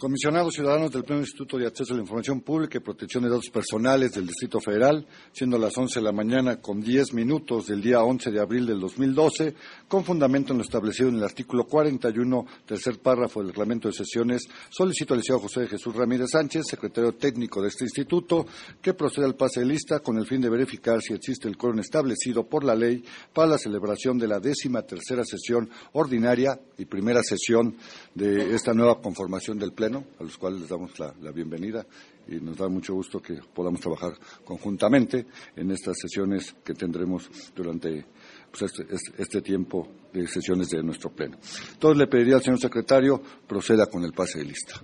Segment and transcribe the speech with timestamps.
[0.00, 3.50] Comisionados ciudadanos del Pleno Instituto de Acceso a la Información Pública y Protección de Datos
[3.52, 8.02] Personales del Distrito Federal, siendo las 11 de la mañana con 10 minutos del día
[8.02, 9.54] 11 de abril del 2012,
[9.88, 14.48] con fundamento en lo establecido en el artículo 41, tercer párrafo del reglamento de sesiones,
[14.70, 18.46] solicito al licenciado José Jesús Ramírez Sánchez, secretario técnico de este instituto,
[18.80, 21.80] que proceda al pase de lista con el fin de verificar si existe el quórum
[21.80, 23.04] establecido por la ley
[23.34, 27.76] para la celebración de la décima tercera sesión ordinaria y primera sesión
[28.14, 31.84] de esta nueva conformación del Pleno a los cuales les damos la, bienvenida
[32.28, 34.12] y nos da mucho gusto que podamos trabajar
[34.44, 38.06] conjuntamente en estas sesiones que tendremos durante
[38.50, 41.38] pues, este, este, tiempo de sesiones de nuestro Pleno.
[41.72, 44.80] Entonces le pediría al señor secretario proceda con el pase de lista.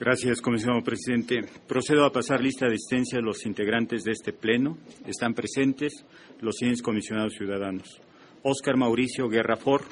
[0.00, 1.44] Gracias, comisionado presidente.
[1.66, 4.78] Procedo a pasar lista de asistencia de los integrantes de este Pleno.
[5.06, 6.04] Están presentes
[6.40, 8.00] los siguientes comisionados ciudadanos.
[8.42, 9.82] Óscar Mauricio Guerrafor,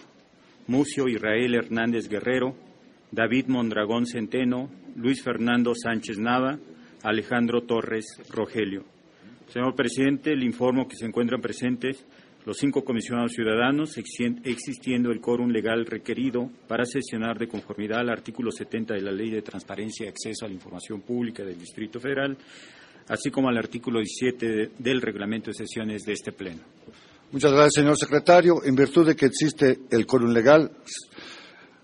[0.69, 2.55] Mucio Israel Hernández Guerrero,
[3.11, 6.59] David Mondragón Centeno, Luis Fernando Sánchez Nava,
[7.03, 8.85] Alejandro Torres Rogelio.
[9.49, 12.05] Señor presidente, le informo que se encuentran presentes
[12.47, 18.53] los cinco comisionados ciudadanos, existiendo el quórum legal requerido para sesionar de conformidad al artículo
[18.53, 22.37] 70 de la Ley de Transparencia y Acceso a la Información Pública del Distrito Federal,
[23.09, 26.63] así como al artículo 17 del reglamento de sesiones de este Pleno.
[27.33, 28.63] Muchas gracias, señor secretario.
[28.65, 30.71] En virtud de que existe el quórum legal,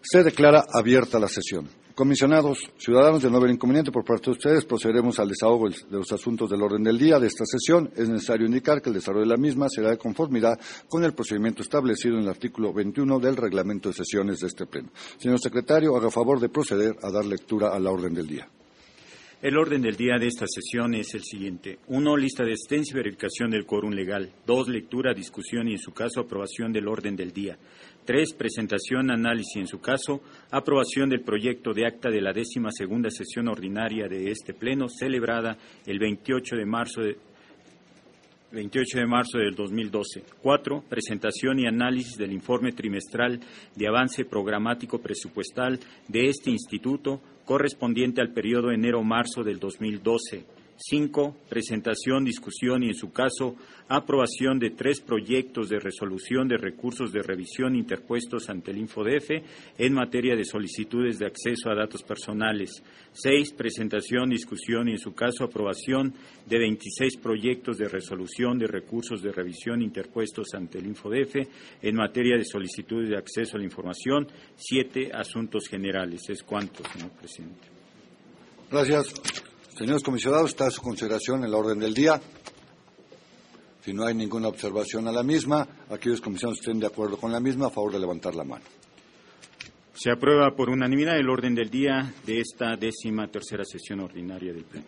[0.03, 1.69] se declara abierta la sesión.
[1.95, 6.11] Comisionados ciudadanos, de no haber inconveniente por parte de ustedes, procederemos al desahogo de los
[6.11, 7.91] asuntos del orden del día de esta sesión.
[7.95, 10.59] Es necesario indicar que el desarrollo de la misma será de conformidad
[10.89, 14.89] con el procedimiento establecido en el artículo 21 del reglamento de sesiones de este Pleno.
[15.19, 18.49] Señor secretario, haga favor de proceder a dar lectura a la orden del día.
[19.43, 21.81] El orden del día de esta sesión es el siguiente.
[21.89, 24.33] Uno, lista de asistencia y verificación del quórum legal.
[24.47, 27.59] Dos, lectura, discusión y, en su caso, aprobación del orden del día.
[28.05, 33.11] Tres, presentación, análisis en su caso, aprobación del proyecto de acta de la décima segunda
[33.11, 37.17] sesión ordinaria de este Pleno, celebrada el 28 de marzo de,
[38.51, 40.25] 28 de marzo del 2012.
[40.43, 43.39] Cuatro, presentación y análisis del informe trimestral
[43.77, 50.62] de avance programático presupuestal de este instituto correspondiente al periodo enero-marzo del 2012.
[50.85, 53.55] Cinco, presentación, discusión y, en su caso,
[53.89, 59.31] aprobación de tres proyectos de resolución de recursos de revisión interpuestos ante el InfoDF
[59.79, 62.83] en materia de solicitudes de acceso a datos personales.
[63.13, 66.15] Seis, presentación, discusión y, en su caso, aprobación
[66.47, 71.37] de 26 proyectos de resolución de recursos de revisión interpuestos ante el InfoDF
[71.81, 74.27] en materia de solicitudes de acceso a la información.
[74.57, 76.29] Siete, asuntos generales.
[76.29, 77.69] Es cuanto, señor presidente.
[78.69, 79.52] Gracias.
[79.83, 82.21] Señores comisionados, está a su consideración en la orden del día.
[83.85, 87.41] Si no hay ninguna observación a la misma, aquellos comisionados estén de acuerdo con la
[87.41, 88.65] misma, a favor de levantar la mano.
[89.93, 94.63] Se aprueba por unanimidad el orden del día de esta décima tercera sesión ordinaria del
[94.63, 94.87] Pleno.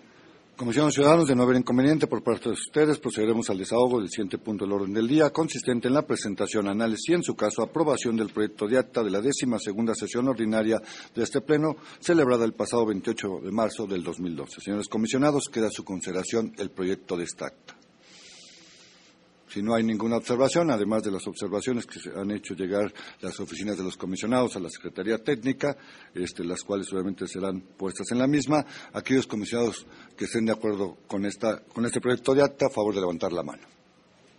[0.57, 4.09] Comisión de Ciudadanos, de no haber inconveniente por parte de ustedes, procederemos al desahogo del
[4.09, 7.61] siguiente punto del orden del día, consistente en la presentación, análisis y, en su caso,
[7.61, 10.81] aprobación del proyecto de acta de la décima segunda sesión ordinaria
[11.13, 14.61] de este Pleno, celebrada el pasado 28 de marzo del 2012.
[14.61, 17.74] Señores comisionados, queda a su consideración el proyecto de esta acta.
[19.55, 23.39] Si no hay ninguna observación, además de las observaciones que se han hecho llegar las
[23.39, 25.77] oficinas de los comisionados a la Secretaría Técnica,
[26.13, 30.97] este, las cuales obviamente serán puestas en la misma, aquellos comisionados que estén de acuerdo
[31.07, 33.63] con, esta, con este proyecto de acta, a favor de levantar la mano.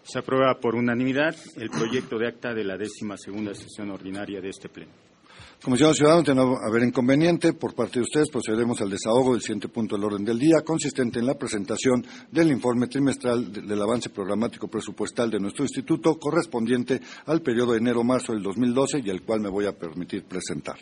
[0.04, 4.50] Se aprueba por unanimidad el proyecto de acta de la décima segunda sesión ordinaria de
[4.50, 5.05] este Pleno.
[5.66, 9.68] Comisión Ciudadanos, de no haber inconveniente, por parte de ustedes procederemos al desahogo del siguiente
[9.68, 14.68] punto del orden del día, consistente en la presentación del informe trimestral del avance programático
[14.68, 19.50] presupuestal de nuestro instituto, correspondiente al periodo de enero-marzo del 2012 y el cual me
[19.50, 20.78] voy a permitir presentar.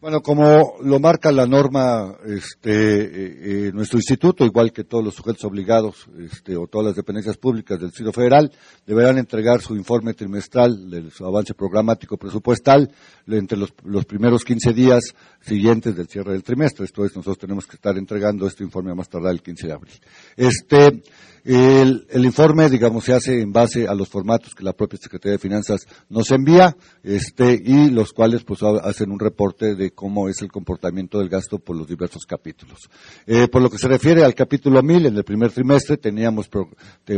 [0.00, 5.16] Bueno, como lo marca la norma, este, eh, eh, nuestro instituto, igual que todos los
[5.16, 8.52] sujetos obligados este, o todas las dependencias públicas del Distrito Federal,
[8.86, 12.92] deberán entregar su informe trimestral de su avance programático presupuestal
[13.26, 15.02] entre los, primeros 15 días
[15.40, 16.84] siguientes del cierre del trimestre.
[16.84, 19.72] Esto es, nosotros tenemos que estar entregando este informe a más tardar el 15 de
[19.72, 19.94] abril.
[20.36, 21.02] Este,
[21.44, 25.38] el, informe, digamos, se hace en base a los formatos que la propia Secretaría de
[25.38, 30.52] Finanzas nos envía, este, y los cuales, pues, hacen un reporte de cómo es el
[30.52, 32.88] comportamiento del gasto por los diversos capítulos.
[33.26, 36.48] Eh, por lo que se refiere al capítulo 1000, en el primer trimestre teníamos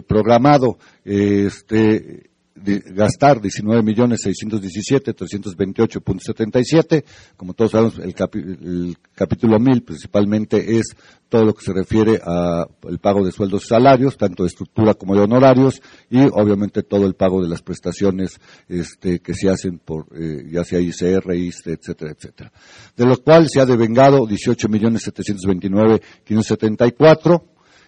[0.07, 7.05] programado, este, gastar 19 millones 617 328.77.
[7.37, 10.97] Como todos sabemos, el, el, capítulo 1000 principalmente es
[11.29, 15.15] todo lo que se refiere al pago de sueldos y salarios, tanto de estructura como
[15.15, 15.81] de honorarios,
[16.11, 20.65] y obviamente todo el pago de las prestaciones este, que se hacen por, eh, ya
[20.65, 22.53] sea ICR, ISTE, etcétera, etcétera.
[22.97, 27.45] De lo cual se ha devengado 18 millones 729 574,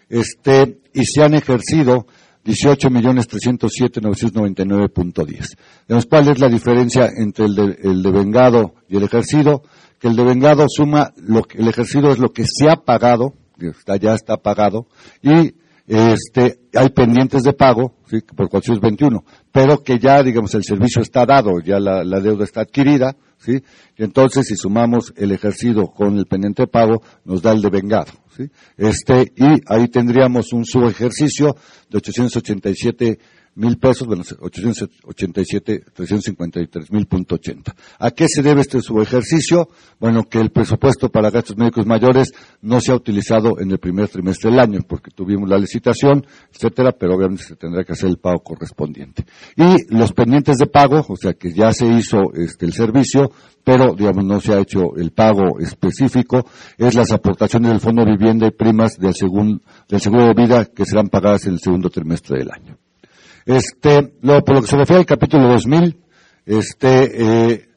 [0.08, 2.06] este, y se han ejercido
[2.44, 6.06] 18 millones 307 999.10.
[6.08, 9.62] ¿Cuál es la diferencia entre el, de, el devengado y el ejercido?
[9.98, 13.34] Que el devengado suma lo que, el ejercido es lo que se ha pagado,
[14.00, 14.88] ya está pagado,
[15.22, 15.54] y
[15.86, 18.20] este, hay pendientes de pago, ¿sí?
[18.20, 23.16] por 421, pero que ya, digamos, el servicio está dado, ya la, deuda está adquirida,
[23.38, 23.62] ¿sí?
[23.96, 28.12] Y entonces, si sumamos el ejercido con el pendiente de pago, nos da el devengado,
[28.36, 28.44] ¿sí?
[28.76, 31.56] Este, y ahí tendríamos un subejercicio
[31.90, 33.18] de 887
[33.54, 37.74] mil pesos, bueno, 887, 353 mil punto ochenta.
[37.98, 39.68] ¿A qué se debe este subejercicio?
[40.00, 42.32] Bueno, que el presupuesto para gastos médicos mayores
[42.62, 46.92] no se ha utilizado en el primer trimestre del año, porque tuvimos la licitación, etcétera,
[46.92, 49.24] pero obviamente se tendrá que hacer el pago correspondiente.
[49.56, 53.32] Y los pendientes de pago, o sea que ya se hizo este, el servicio,
[53.64, 56.46] pero digamos no se ha hecho el pago específico,
[56.78, 59.14] es las aportaciones del Fondo de Vivienda y primas del,
[59.88, 62.81] del seguro de vida que serán pagadas en el segundo trimestre del año.
[63.46, 65.98] Este, luego, por lo que se refiere al capítulo 2000,
[66.46, 67.68] este, eh,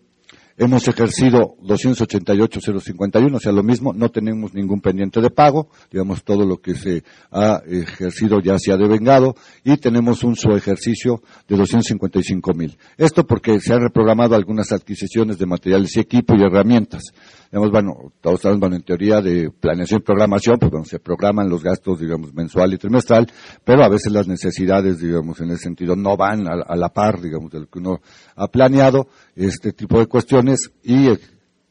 [0.58, 6.46] Hemos ejercido 288.051, o sea, lo mismo, no tenemos ningún pendiente de pago, digamos, todo
[6.46, 12.76] lo que se ha ejercido ya se ha devengado, y tenemos un subejercicio de 255.000.
[12.96, 17.02] Esto porque se han reprogramado algunas adquisiciones de materiales y equipo y herramientas
[17.50, 21.48] digamos, bueno, todos sabemos, bueno, en teoría de planeación y programación, pues bueno, se programan
[21.48, 23.26] los gastos, digamos, mensual y trimestral,
[23.64, 27.50] pero a veces las necesidades, digamos, en ese sentido no van a, la par, digamos,
[27.50, 28.00] de lo que uno
[28.34, 31.08] ha planeado, este tipo de cuestiones, y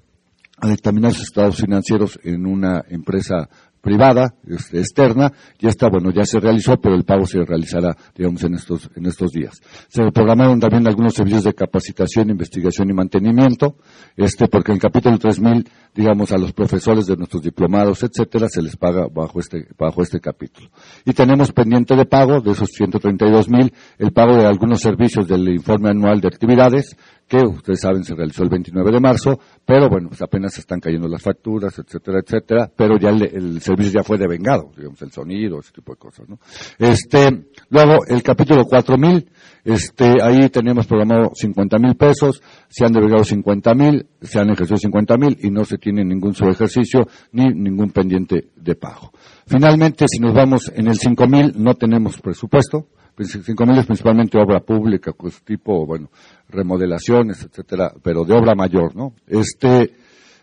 [0.62, 3.50] a dictaminar sus estados financieros en una empresa
[3.82, 8.44] privada, este, externa, ya está, bueno, ya se realizó, pero el pago se realizará, digamos,
[8.44, 9.60] en estos, en estos días.
[9.88, 13.78] Se programaron también algunos servicios de capacitación, investigación y mantenimiento,
[14.16, 18.62] este, porque en el capítulo 3000, digamos, a los profesores de nuestros diplomados, etcétera, se
[18.62, 20.70] les paga bajo este, bajo este capítulo.
[21.04, 25.50] Y tenemos pendiente de pago de esos 132 mil, el pago de algunos servicios del
[25.50, 26.96] informe anual de actividades,
[27.32, 31.08] que ustedes saben se realizó el 29 de marzo, pero bueno, pues apenas están cayendo
[31.08, 35.72] las facturas, etcétera, etcétera, pero ya el, servicio ya fue devengado, digamos, el sonido, ese
[35.72, 36.40] tipo de cosas, ¿no?
[36.78, 39.30] Este, luego, el capítulo 4000,
[39.64, 44.76] este, ahí tenemos programado 50 mil pesos, se han devengado 50 mil, se han ejercido
[44.76, 49.14] 50 mil y no se tiene ningún subejercicio ni ningún pendiente de pago.
[49.46, 52.88] Finalmente, si nos vamos en el 5000, no tenemos presupuesto,
[53.24, 56.10] 5.000 es principalmente obra pública, pues tipo, bueno,
[56.50, 59.14] remodelaciones, etcétera, pero de obra mayor, ¿no?
[59.28, 59.92] Este,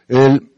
[0.09, 0.51] el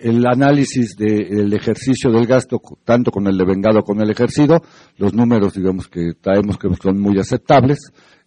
[0.00, 4.62] el análisis del ejercicio del gasto, tanto con el devengado como con el ejercido,
[4.98, 7.78] los números, digamos, que traemos que son muy aceptables.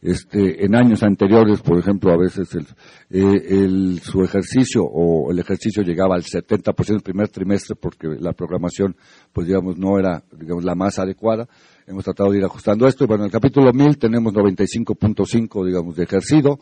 [0.01, 2.65] Este, en años anteriores, por ejemplo, a veces el,
[3.11, 8.95] eh, su ejercicio o el ejercicio llegaba al 70% del primer trimestre porque la programación,
[9.31, 11.47] pues digamos, no era, digamos, la más adecuada.
[11.85, 13.03] Hemos tratado de ir ajustando esto.
[13.03, 16.57] Y bueno, en el capítulo 1000 tenemos 95.5, digamos, de ejercido,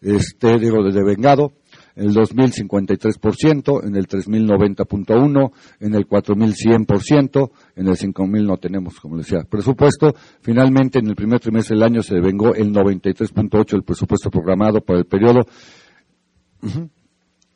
[0.00, 1.52] este, digo, de devengado
[1.96, 8.46] en el 2000 53%, en el 3000 90.1, en el 4000 100%, en el 5000
[8.46, 10.14] no tenemos, como decía, presupuesto.
[10.40, 14.98] Finalmente, en el primer trimestre del año se devengó el 93.8 del presupuesto programado para
[14.98, 15.40] el periodo.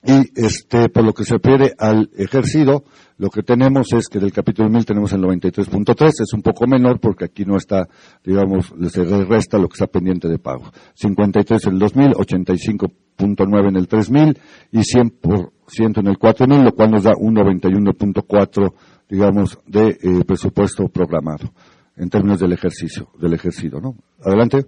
[0.04, 2.85] Y este, por lo que se refiere al ejercido,
[3.16, 7.00] lo que tenemos es que del capítulo 1000 tenemos el 93.3, es un poco menor
[7.00, 7.88] porque aquí no está,
[8.25, 10.71] digamos, se resta lo que está pendiente de pago.
[10.95, 12.14] 53 en el 2000,
[13.18, 14.38] 85.9 en el 3000
[14.72, 18.72] y 100% en el 4000, lo cual nos da un 91.4,
[19.08, 21.50] digamos, de eh, presupuesto programado
[21.96, 23.96] en términos del ejercicio, del ejercido, ¿no?
[24.25, 24.66] Adelante.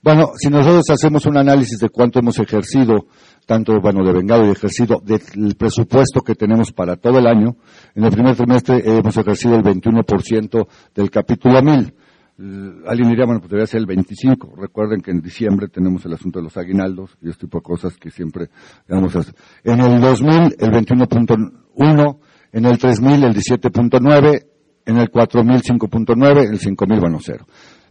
[0.00, 3.06] Bueno, si nosotros hacemos un análisis de cuánto hemos ejercido
[3.46, 7.56] tanto bueno, de vengado y ejercido del presupuesto que tenemos para todo el año.
[7.94, 11.94] En el primer trimestre hemos ejercido el 21% del capítulo 1000.
[12.38, 14.54] Alguien diría, bueno, pues debería ser el 25.
[14.56, 17.96] Recuerden que en diciembre tenemos el asunto de los aguinaldos y este tipo de cosas
[17.96, 18.48] que siempre
[18.88, 19.34] hacer.
[19.62, 22.18] En el 2000 el 21.1,
[22.52, 24.46] en el 3000 el 17.9,
[24.86, 27.46] en el 4000 5.9, el 5000 bueno, cero.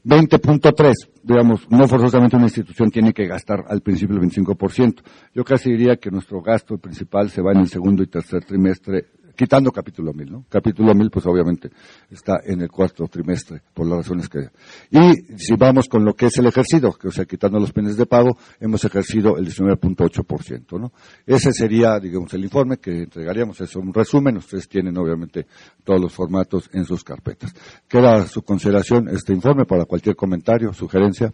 [0.06, 5.02] 20.3, digamos, no forzosamente una institución tiene que gastar al principio el 25%.
[5.34, 9.06] Yo casi diría que nuestro gasto principal se va en el segundo y tercer trimestre
[9.36, 10.46] quitando capítulo 1000, ¿no?
[10.50, 11.70] Capítulo 1000, pues obviamente
[12.10, 14.50] está en el cuarto trimestre, por las razones que...
[14.92, 17.98] Y si vamos con lo que es el ejercido, que o sea, quitando los penes
[17.98, 20.92] de pago, hemos ejercido el 19.8%, ¿no?
[21.26, 25.48] Ese sería, digamos, el informe que entregaríamos, es un resumen, ustedes tienen obviamente
[25.84, 27.54] todos los formatos en sus carpetas.
[27.88, 31.34] Queda a su consideración este informe para cualquier comentario, sugerencia.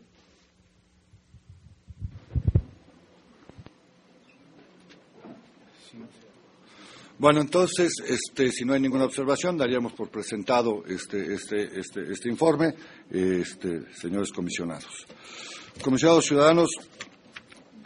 [7.20, 12.30] Bueno, entonces, este, si no hay ninguna observación, daríamos por presentado este, este, este, este
[12.30, 12.74] informe,
[13.12, 15.06] este, señores comisionados.
[15.82, 16.70] Comisionados ciudadanos,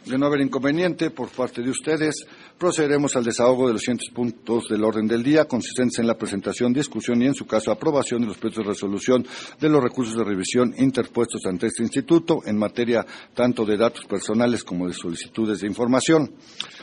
[0.05, 4.67] de no haber inconveniente por parte de ustedes, procederemos al desahogo de los siguientes puntos
[4.69, 8.27] del orden del día, consistentes en la presentación, discusión y, en su caso, aprobación de
[8.27, 9.27] los proyectos de resolución
[9.59, 14.63] de los recursos de revisión interpuestos ante este instituto en materia tanto de datos personales
[14.63, 16.31] como de solicitudes de información.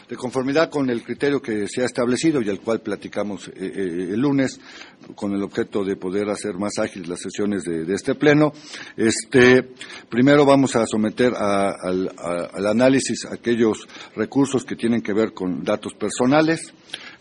[0.09, 4.09] De conformidad con el criterio que se ha establecido y al cual platicamos eh, eh,
[4.13, 4.61] el lunes,
[5.15, 8.53] con el objeto de poder hacer más ágiles las sesiones de, este pleno,
[8.97, 9.71] este,
[10.09, 15.95] primero vamos a someter al, al análisis aquellos recursos que tienen que ver con datos
[15.95, 16.73] personales,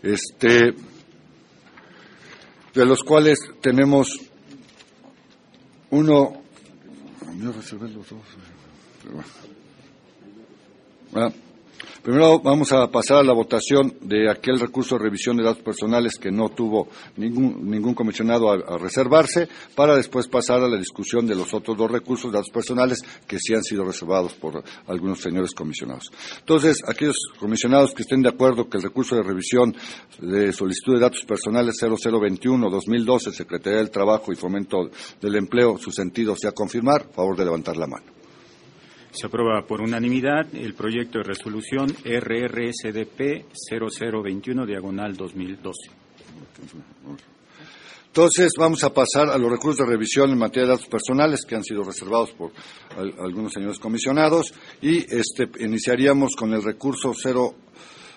[0.02, 0.74] este,
[2.74, 4.08] de los cuales tenemos
[5.90, 6.42] uno.
[12.02, 16.16] Primero vamos a pasar a la votación de aquel recurso de revisión de datos personales
[16.16, 21.52] que no tuvo ningún, comisionado a, reservarse, para después pasar a la discusión de los
[21.52, 26.10] otros dos recursos de datos personales que sí han sido reservados por algunos señores comisionados.
[26.38, 29.74] Entonces, aquellos comisionados que estén de acuerdo que el recurso de revisión
[30.20, 36.34] de solicitud de datos personales 0021-2012, Secretaría del Trabajo y Fomento del Empleo, su sentido
[36.36, 38.19] sea confirmar, favor de levantar la mano.
[39.12, 45.90] Se aprueba por unanimidad el proyecto de resolución RRSDP 0021 diagonal 2012.
[48.06, 51.54] Entonces vamos a pasar a los recursos de revisión en materia de datos personales que
[51.54, 52.50] han sido reservados por
[52.96, 54.52] algunos señores comisionados
[54.82, 57.54] y este, iniciaríamos con el recurso 0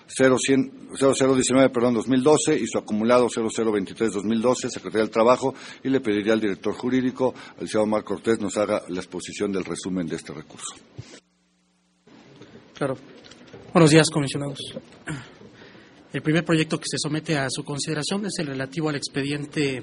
[0.06, 6.40] 0019, perdón, 2012 y su acumulado 0023 2012, Secretaría del Trabajo, y le pediría al
[6.40, 10.74] director jurídico, al licenciado Marco Cortés, nos haga la exposición del resumen de este recurso.
[12.74, 12.96] Claro.
[13.72, 14.58] Buenos días, comisionados.
[16.14, 19.82] El primer proyecto que se somete a su consideración es el relativo al expediente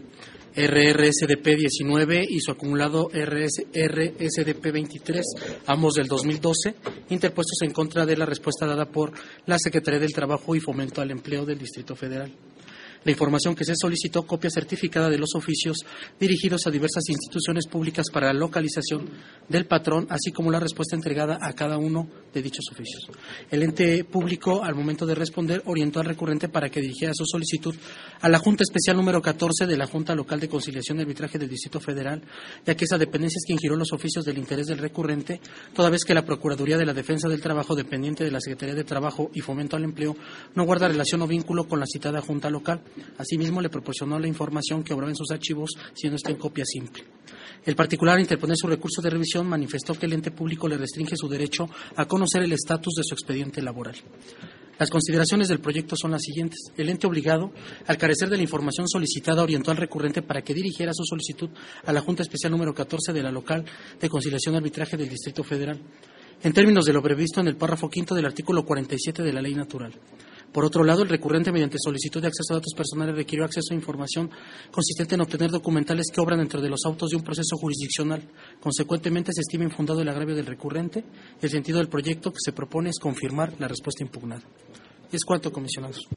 [0.56, 5.26] RRSDP 19 y su acumulado RSDP 23,
[5.68, 6.76] ambos del 2012,
[7.10, 9.12] interpuestos en contra de la respuesta dada por
[9.46, 12.32] la Secretaría del Trabajo y Fomento al Empleo del Distrito Federal
[13.04, 15.78] la información que se solicitó copia certificada de los oficios
[16.20, 19.10] dirigidos a diversas instituciones públicas para la localización
[19.50, 23.08] del patrón, así como la respuesta entregada a cada uno de dichos oficios.
[23.50, 27.76] El ente público, al momento de responder, orientó al recurrente para que dirigiera su solicitud
[28.22, 31.50] a la Junta Especial número 14 de la Junta Local de Conciliación y Arbitraje del
[31.50, 32.22] Distrito Federal,
[32.66, 35.42] ya que esa dependencia es quien giró los oficios del interés del recurrente,
[35.74, 38.84] toda vez que la Procuraduría de la Defensa del Trabajo, dependiente de la Secretaría de
[38.84, 40.16] Trabajo y Fomento al Empleo,
[40.56, 42.82] no guarda relación o vínculo con la citada Junta Local.
[43.18, 47.04] Asimismo, le proporcionó la información que obraba en sus archivos, siendo esta en copia simple.
[47.66, 51.28] El particular, interponer su recurso de revisión, manifestó que el ente público le restringe su
[51.28, 53.96] derecho a conocer el estatus de su expediente laboral.
[54.80, 56.60] Las consideraciones del proyecto son las siguientes.
[56.76, 57.52] El ente obligado,
[57.86, 61.52] al carecer de la información solicitada, orientó al recurrente para que dirigiera su solicitud
[61.86, 63.64] a la Junta Especial número 14 de la local
[64.00, 65.80] de conciliación y arbitraje del Distrito Federal,
[66.42, 69.54] en términos de lo previsto en el párrafo quinto del artículo 47 de la Ley
[69.54, 69.94] Natural.
[70.52, 73.76] Por otro lado, el recurrente, mediante solicitud de acceso a datos personales, requirió acceso a
[73.76, 74.30] información
[74.70, 78.22] consistente en obtener documentales que obran dentro de los autos de un proceso jurisdiccional.
[78.60, 81.06] Consecuentemente, se estima infundado el agravio del recurrente.
[81.42, 84.44] El sentido del proyecto que se propone es confirmar la respuesta impugnada.
[85.12, 86.08] Es cuanto, comisionados.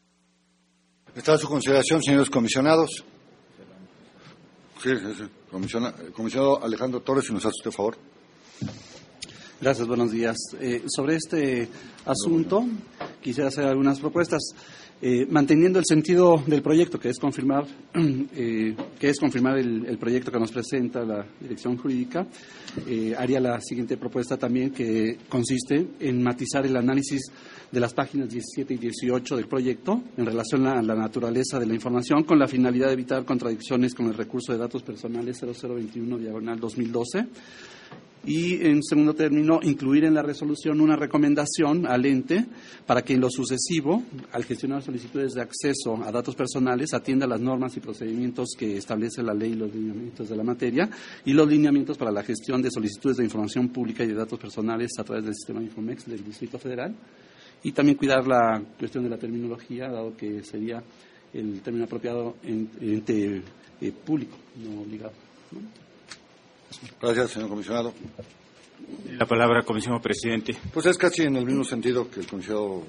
[1.14, 3.04] ¿Está a su consideración, señores comisionados?
[4.82, 5.24] Sí, sí, sí.
[6.12, 7.96] Comisionado Alejandro Torres, si nos hace usted favor.
[9.60, 10.36] Gracias, buenos días.
[10.60, 11.68] Eh, sobre este
[12.04, 12.66] asunto,
[13.24, 14.42] quisiera hacer algunas propuestas.
[15.00, 20.30] Eh, manteniendo el sentido del proyecto, que es confirmar, eh, que es confirmar el, proyecto
[20.30, 22.26] que nos presenta la dirección jurídica,
[23.18, 27.22] haría la siguiente propuesta también, que consiste en matizar el análisis
[27.70, 31.74] de las páginas 17 y 18 del proyecto en relación a la naturaleza de la
[31.74, 36.60] información, con la finalidad de evitar contradicciones con el recurso de datos personales 0021 diagonal
[36.60, 37.26] 2012
[38.26, 42.46] y, en segundo término, incluir en la resolución una recomendación al ente
[42.86, 44.02] para que en lo sucesivo,
[44.32, 49.22] al gestionar solicitudes de acceso a datos personales, atienda las normas y procedimientos que establece
[49.22, 50.88] la ley y los lineamientos de la materia
[51.24, 54.92] y los lineamientos para la gestión de solicitudes de información pública y de datos personales
[54.98, 56.94] a través del sistema Infomex del Distrito Federal
[57.62, 60.82] y también cuidar la cuestión de la terminología, dado que sería
[61.32, 63.42] el término apropiado en ente
[63.80, 65.12] eh, público, no obligado.
[67.00, 67.92] Gracias, señor comisionado.
[69.18, 70.56] La palabra, comisionado presidente.
[70.72, 72.82] Pues es casi en el mismo sentido que el comisionado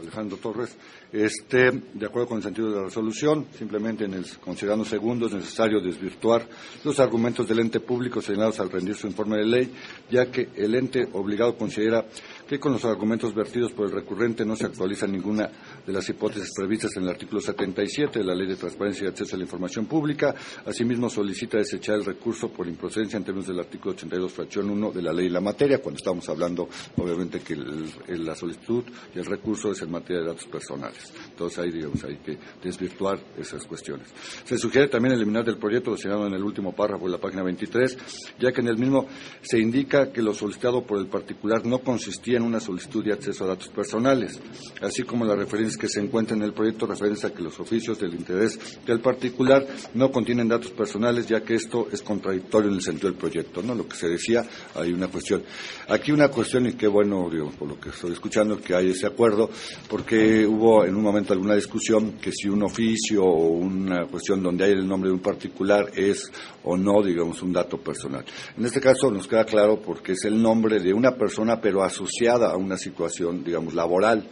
[0.00, 0.76] Alejandro Torres.
[1.12, 5.32] Este, de acuerdo con el sentido de la resolución, simplemente en el considerando segundo es
[5.32, 6.46] necesario desvirtuar
[6.84, 9.72] los argumentos del ente público señalados al rendir su informe de ley,
[10.10, 12.06] ya que el ente obligado considera
[12.50, 15.48] que con los argumentos vertidos por el recurrente no se actualiza ninguna
[15.86, 19.36] de las hipótesis previstas en el artículo 77 de la Ley de Transparencia y Acceso
[19.36, 20.34] a la Información Pública.
[20.66, 25.00] Asimismo, solicita desechar el recurso por improcedencia en términos del artículo 82, fracción 1 de
[25.00, 28.82] la ley y la materia, cuando estamos hablando, obviamente, que la solicitud
[29.14, 31.12] y el recurso es en materia de datos personales.
[31.28, 34.08] Entonces, ahí, digamos, hay que desvirtuar esas cuestiones.
[34.44, 37.44] Se sugiere también eliminar del proyecto, lo señalado en el último párrafo de la página
[37.44, 37.96] 23,
[38.40, 39.06] ya que en el mismo
[39.40, 43.48] se indica que lo solicitado por el particular no consistía una solicitud de acceso a
[43.48, 44.40] datos personales,
[44.80, 47.98] así como las referencias que se encuentran en el proyecto referencia a que los oficios
[47.98, 52.82] del interés del particular no contienen datos personales, ya que esto es contradictorio en el
[52.82, 53.74] sentido del proyecto, ¿no?
[53.74, 54.42] Lo que se decía,
[54.74, 55.42] hay una cuestión.
[55.88, 59.06] Aquí una cuestión, y qué bueno, digo, por lo que estoy escuchando, que hay ese
[59.06, 59.50] acuerdo,
[59.88, 64.64] porque hubo en un momento alguna discusión que si un oficio o una cuestión donde
[64.64, 66.30] hay el nombre de un particular es
[66.64, 68.24] o no, digamos, un dato personal.
[68.56, 72.29] En este caso nos queda claro porque es el nombre de una persona, pero asociada
[72.30, 74.24] a una situación, digamos, laboral.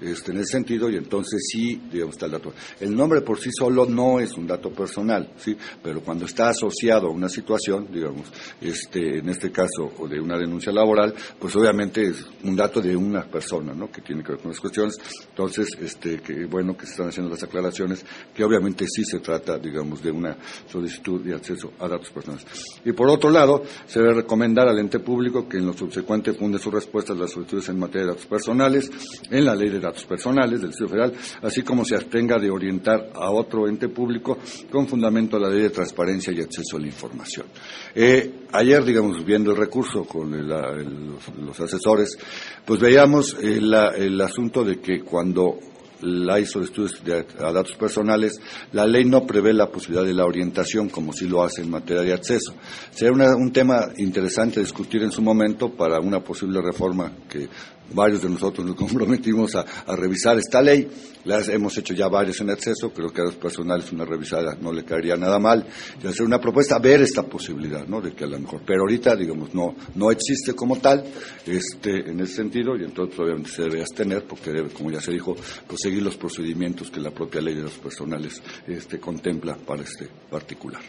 [0.00, 2.52] Este, en ese sentido, y entonces sí, digamos, está el dato.
[2.80, 5.56] El nombre por sí solo no es un dato personal, ¿sí?
[5.82, 8.26] Pero cuando está asociado a una situación, digamos,
[8.60, 12.94] este, en este caso, o de una denuncia laboral, pues obviamente es un dato de
[12.94, 13.90] una persona, ¿no?
[13.90, 14.96] Que tiene que ver con las cuestiones.
[15.30, 18.04] Entonces, este, que bueno que se están haciendo las aclaraciones,
[18.34, 20.36] que obviamente sí se trata, digamos, de una
[20.70, 22.46] solicitud de acceso a datos personales.
[22.84, 26.58] Y por otro lado, se debe recomendar al ente público que en lo subsecuente funde
[26.58, 28.90] sus respuestas a las solicitudes en materia de datos personales
[29.30, 33.10] en la ley de datos personales del Distrito Federal, así como se abstenga de orientar
[33.14, 34.38] a otro ente público
[34.70, 37.46] con fundamento a la ley de transparencia y acceso a la información.
[37.94, 42.16] Eh, ayer, digamos, viendo el recurso con los, asesores,
[42.64, 45.58] pues veíamos el asunto de que cuando
[46.00, 46.66] la ISO de
[47.04, 48.40] de, datos personales,
[48.72, 52.02] la ley no prevé la posibilidad de la orientación como sí lo hace en materia
[52.02, 52.54] de acceso.
[52.90, 57.48] Sería un tema interesante discutir en su momento para una posible reforma que
[57.92, 59.64] varios de nosotros nos comprometimos a,
[59.96, 60.88] revisar esta ley.
[61.24, 64.72] Las hemos hecho ya varios en acceso, creo que a los personales una revisada no
[64.72, 65.66] le caería nada mal.
[66.02, 68.00] Y hacer una propuesta, ver esta posibilidad, ¿no?
[68.00, 71.04] De que a lo mejor, pero ahorita, digamos, no, no existe como tal,
[71.44, 75.12] este, en ese sentido, y entonces obviamente se debe abstener porque debe, como ya se
[75.12, 80.08] dijo, proseguir los procedimientos que la propia ley de los personales este, contempla para este
[80.30, 80.82] particular.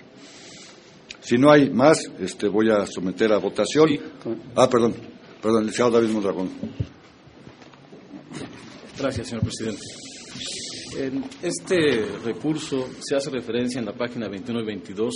[1.19, 3.89] Si no hay más, este, voy a someter a votación.
[4.55, 4.93] Ah, perdón,
[5.47, 6.49] perdón, licenciado David Mondragón.
[8.99, 9.81] Gracias, señor presidente.
[10.97, 15.13] En este recurso se hace referencia en la página 21 y 22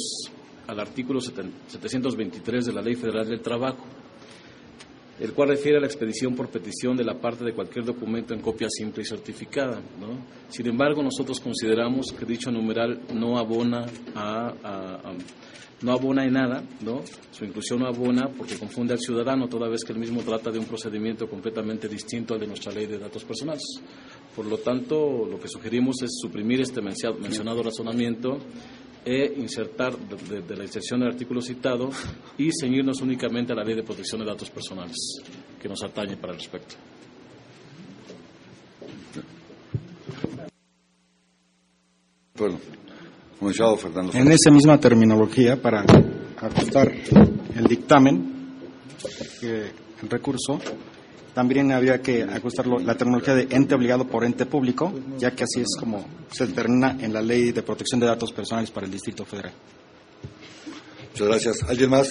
[0.67, 3.83] al artículo 723 de la Ley Federal del Trabajo,
[5.19, 8.39] el cual refiere a la expedición por petición de la parte de cualquier documento en
[8.39, 9.81] copia simple y certificada.
[10.47, 15.13] Sin embargo, nosotros consideramos que dicho numeral no abona a
[15.81, 17.01] no abona en nada, ¿no?
[17.31, 20.59] Su inclusión no abona porque confunde al ciudadano toda vez que el mismo trata de
[20.59, 23.63] un procedimiento completamente distinto al de nuestra ley de datos personales.
[24.35, 28.37] Por lo tanto, lo que sugerimos es suprimir este mencionado razonamiento
[29.03, 31.89] e insertar de, la inserción del artículo citado
[32.37, 34.97] y ceñirnos únicamente a la ley de protección de datos personales
[35.59, 36.75] que nos atañe para el respecto.
[44.13, 45.83] En esa misma terminología, para
[46.37, 46.91] ajustar
[47.55, 48.55] el dictamen,
[49.41, 50.59] el recurso,
[51.33, 55.61] también había que ajustar la terminología de ente obligado por ente público, ya que así
[55.61, 59.25] es como se determina en la Ley de Protección de Datos Personales para el Distrito
[59.25, 59.53] Federal.
[61.11, 61.63] Muchas gracias.
[61.69, 62.09] ¿Alguien más?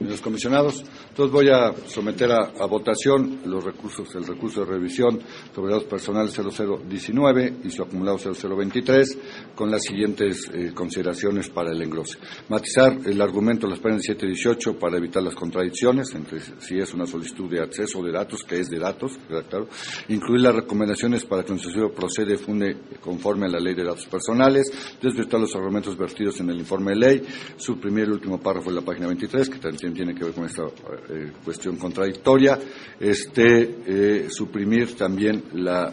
[0.00, 0.82] Los comisionados.
[1.08, 5.20] Entonces voy a someter a, votación los recursos, el recurso de revisión
[5.54, 9.18] sobre datos personales 0019 y su acumulado 0023
[9.54, 12.18] con las siguientes eh, consideraciones para el engrose.
[12.48, 16.78] Matizar el argumento de las páginas 7 y 18 para evitar las contradicciones entre si
[16.78, 19.68] es una solicitud de acceso de datos, que es de datos, claro.
[20.08, 24.06] Incluir las recomendaciones para que un sucesivo procede funde conforme a la ley de datos
[24.06, 27.22] personales, desvirtuar los argumentos vertidos en el informe de ley,
[27.56, 30.62] suprimir el último párrafo de la página 23, que también tiene que ver con esta
[30.62, 32.58] eh, cuestión contradictoria,
[33.00, 35.92] este, eh, suprimir también la,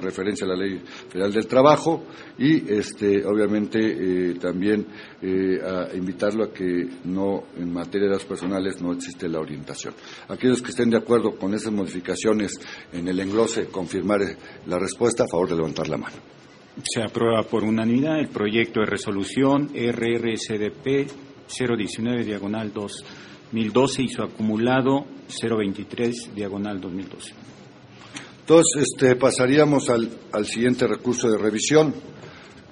[0.00, 2.04] referencia a la Ley Federal del Trabajo
[2.38, 4.86] y, este, obviamente, eh, también
[5.24, 9.94] a invitarlo a que no, en materia de datos personales, no existe la orientación.
[10.28, 12.60] Aquellos que estén de acuerdo con esas modificaciones
[12.92, 14.20] en el englose, confirmar
[14.66, 16.16] la respuesta, a favor de levantar la mano.
[16.82, 25.06] Se aprueba por unanimidad el proyecto de resolución RRSDP 019 diagonal 2012 y su acumulado
[25.40, 27.34] 023 diagonal 2012.
[28.40, 31.94] Entonces, este, pasaríamos al, al siguiente recurso de revisión,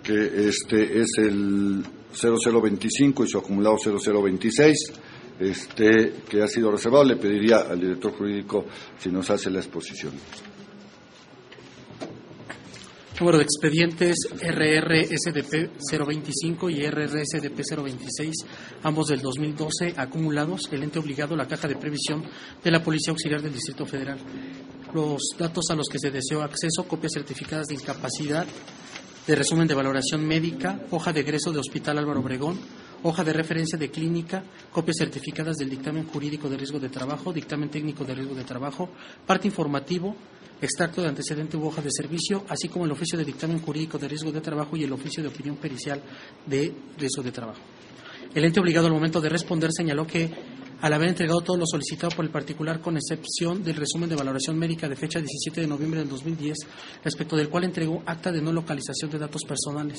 [0.03, 4.93] que este es el 0025 y su acumulado 0026,
[5.41, 7.05] este, que ha sido reservado.
[7.05, 8.67] Le pediría al director jurídico
[8.99, 10.13] si nos hace la exposición.
[13.21, 18.35] Número de expedientes RRSDP 025 y RRSDP 026,
[18.83, 22.25] ambos del 2012, acumulados, el ente obligado, la caja de previsión
[22.65, 24.19] de la Policía Auxiliar del Distrito Federal.
[24.95, 28.47] Los datos a los que se deseó acceso, copias certificadas de incapacidad,
[29.27, 32.59] de resumen de valoración médica, hoja de egreso de Hospital Álvaro Obregón,
[33.05, 37.69] hoja de referencia de clínica, copias certificadas del dictamen jurídico de riesgo de trabajo, dictamen
[37.69, 38.89] técnico de riesgo de trabajo,
[39.27, 40.17] parte informativo,
[40.63, 44.09] extracto de antecedente u hoja de servicio, así como el oficio de dictamen jurídico de
[44.09, 46.01] riesgo de trabajo y el oficio de opinión pericial
[46.47, 47.61] de riesgo de trabajo.
[48.33, 50.31] El ente obligado al momento de responder señaló que
[50.81, 54.59] al haber entregado todo lo solicitado por el particular con excepción del resumen de valoración
[54.59, 56.59] médica de fecha 17 de noviembre del 2010,
[57.05, 59.99] respecto del cual entregó acta de no localización de datos personales,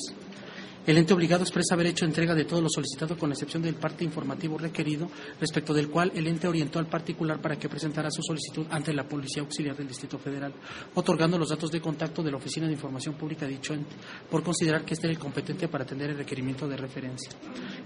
[0.86, 4.04] el ente obligado expresa haber hecho entrega de todo lo solicitado con excepción del parte
[4.04, 5.08] informativo requerido,
[5.40, 9.08] respecto del cual el ente orientó al particular para que presentara su solicitud ante la
[9.08, 10.52] Policía Auxiliar del Distrito Federal,
[10.94, 13.94] otorgando los datos de contacto de la Oficina de Información Pública de dicho ente,
[14.30, 17.30] por considerar que este era el competente para atender el requerimiento de referencia.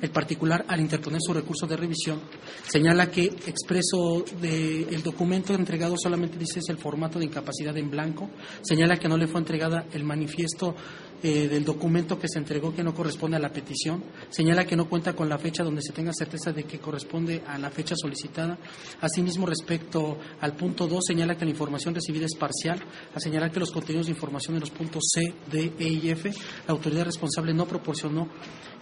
[0.01, 2.21] El particular, al interponer su recurso de revisión,
[2.67, 8.31] señala que expreso del documento entregado solamente dice es el formato de incapacidad en blanco,
[8.63, 10.75] señala que no le fue entregada el manifiesto
[11.23, 14.89] eh, del documento que se entregó que no corresponde a la petición, señala que no
[14.89, 18.59] cuenta con la fecha donde se tenga certeza de que corresponde a la fecha solicitada.
[19.01, 22.81] Asimismo, respecto al punto 2, señala que la información recibida es parcial,
[23.15, 26.31] a señalar que los contenidos de información en los puntos C, D, E y F,
[26.67, 28.29] la autoridad responsable no proporcionó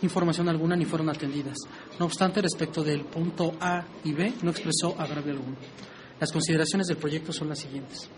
[0.02, 1.56] información alguna ni fueron atendidas.
[1.98, 5.56] No obstante, respecto del punto A y B, no expresó agravio alguno.
[6.20, 8.08] Las consideraciones del proyecto son las siguientes.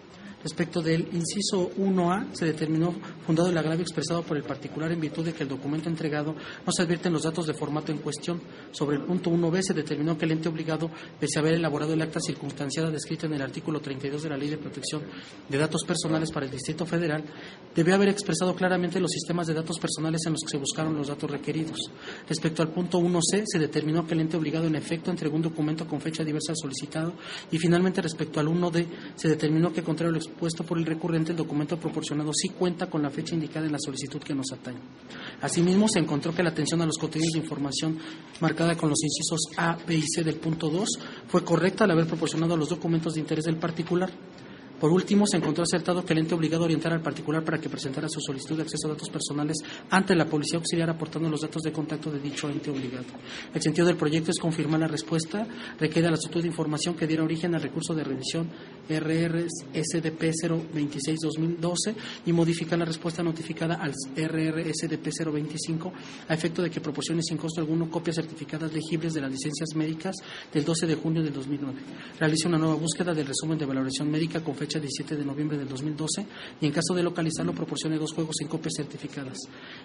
[0.43, 2.95] Respecto del inciso 1A, se determinó
[3.27, 6.73] fundado el agravio expresado por el particular en virtud de que el documento entregado no
[6.73, 8.41] se advierten los datos de formato en cuestión.
[8.71, 12.03] Sobre el punto 1B, se determinó que el ente obligado, pese a haber elaborado el
[12.03, 15.03] acta circunstanciada descrita en el artículo 32 de la Ley de Protección
[15.49, 17.25] de Datos Personales para el Distrito Federal,
[17.75, 21.09] debió haber expresado claramente los sistemas de datos personales en los que se buscaron los
[21.09, 21.91] datos requeridos.
[22.29, 25.87] Respecto al punto 1C, se determinó que el ente obligado en efecto entregó un documento
[25.89, 27.15] con fecha diversa solicitado
[27.51, 31.37] y finalmente respecto al 1D, se determinó que contrario al puesto por el recurrente, el
[31.37, 34.79] documento proporcionado sí cuenta con la fecha indicada en la solicitud que nos atañe.
[35.43, 37.99] Asimismo, se encontró que la atención a los contenidos de información
[38.41, 40.89] marcada con los incisos A, B y C del punto 2
[41.27, 44.11] fue correcta al haber proporcionado los documentos de interés del particular.
[44.81, 47.69] Por último, se encontró acertado que el ente obligado a orientar al particular para que
[47.69, 49.57] presentara su solicitud de acceso a datos personales
[49.91, 53.07] ante la Policía Auxiliar aportando los datos de contacto de dicho ente obligado.
[53.53, 55.47] El sentido del proyecto es confirmar la respuesta
[55.81, 58.49] requerida a la solicitud de información que diera origen al recurso de revisión
[58.89, 60.33] RRSDP
[60.75, 61.95] 026-2012
[62.27, 65.93] y modificar la respuesta notificada al RRSDP 025
[66.29, 70.15] a efecto de que proporcione sin costo alguno copias certificadas legibles de las licencias médicas
[70.53, 71.81] del 12 de junio del 2009.
[72.21, 75.57] Realice una nueva búsqueda del resumen de valoración médica con fecha fecha 17 de noviembre
[75.57, 76.27] del 2012
[76.61, 79.39] y en caso de localizarlo proporcione dos juegos sin copias certificadas.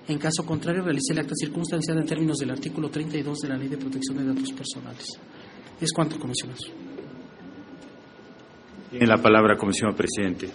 [0.07, 3.69] En caso contrario, realice el acta circunstanciada en términos del artículo 32 de la Ley
[3.69, 5.07] de Protección de Datos Personales.
[5.79, 6.92] Es cuanto, comisionados.
[8.93, 10.47] Tiene la palabra, comisionado presidente.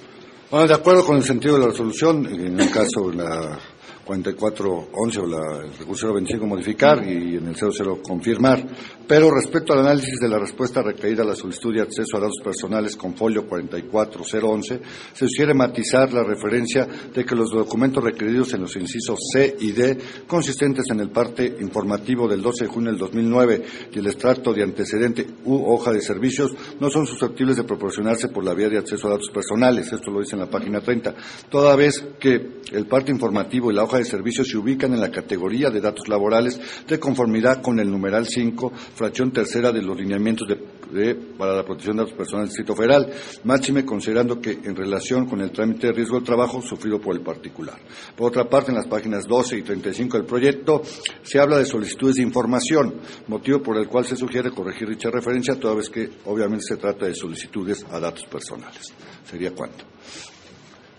[0.48, 3.58] Bueno, de acuerdo con el sentido de la resolución, en el caso la
[4.04, 8.64] 4411 o la, el recurso 025 modificar y en el 00 confirmar.
[9.08, 12.42] Pero respecto al análisis de la respuesta recaída a la solicitud de acceso a datos
[12.44, 14.80] personales con folio 44011,
[15.14, 19.72] se sugiere matizar la referencia de que los documentos requeridos en los incisos C y
[19.72, 24.52] D, consistentes en el parte informativo del 12 de junio del 2009 y el extracto
[24.52, 28.76] de antecedente u hoja de servicios, no son susceptibles de proporcionarse por la vía de
[28.76, 29.90] acceso a datos personales.
[29.90, 31.14] Esto lo dice en la página 30.
[31.48, 35.10] Toda vez que el parte informativo y la hoja de servicios se ubican en la
[35.10, 40.48] categoría de datos laborales de conformidad con el numeral 5, fracción tercera de los lineamientos
[40.48, 43.12] de, para la protección de datos personales del Distrito Federal,
[43.44, 47.22] máxime considerando que en relación con el trámite de riesgo del trabajo sufrido por el
[47.22, 47.78] particular.
[48.16, 50.82] Por otra parte, en las páginas 12 y 35 del proyecto
[51.22, 52.96] se habla de solicitudes de información,
[53.28, 57.06] motivo por el cual se sugiere corregir dicha referencia, toda vez que obviamente se trata
[57.06, 58.92] de solicitudes a datos personales.
[59.24, 59.84] ¿Sería cuánto?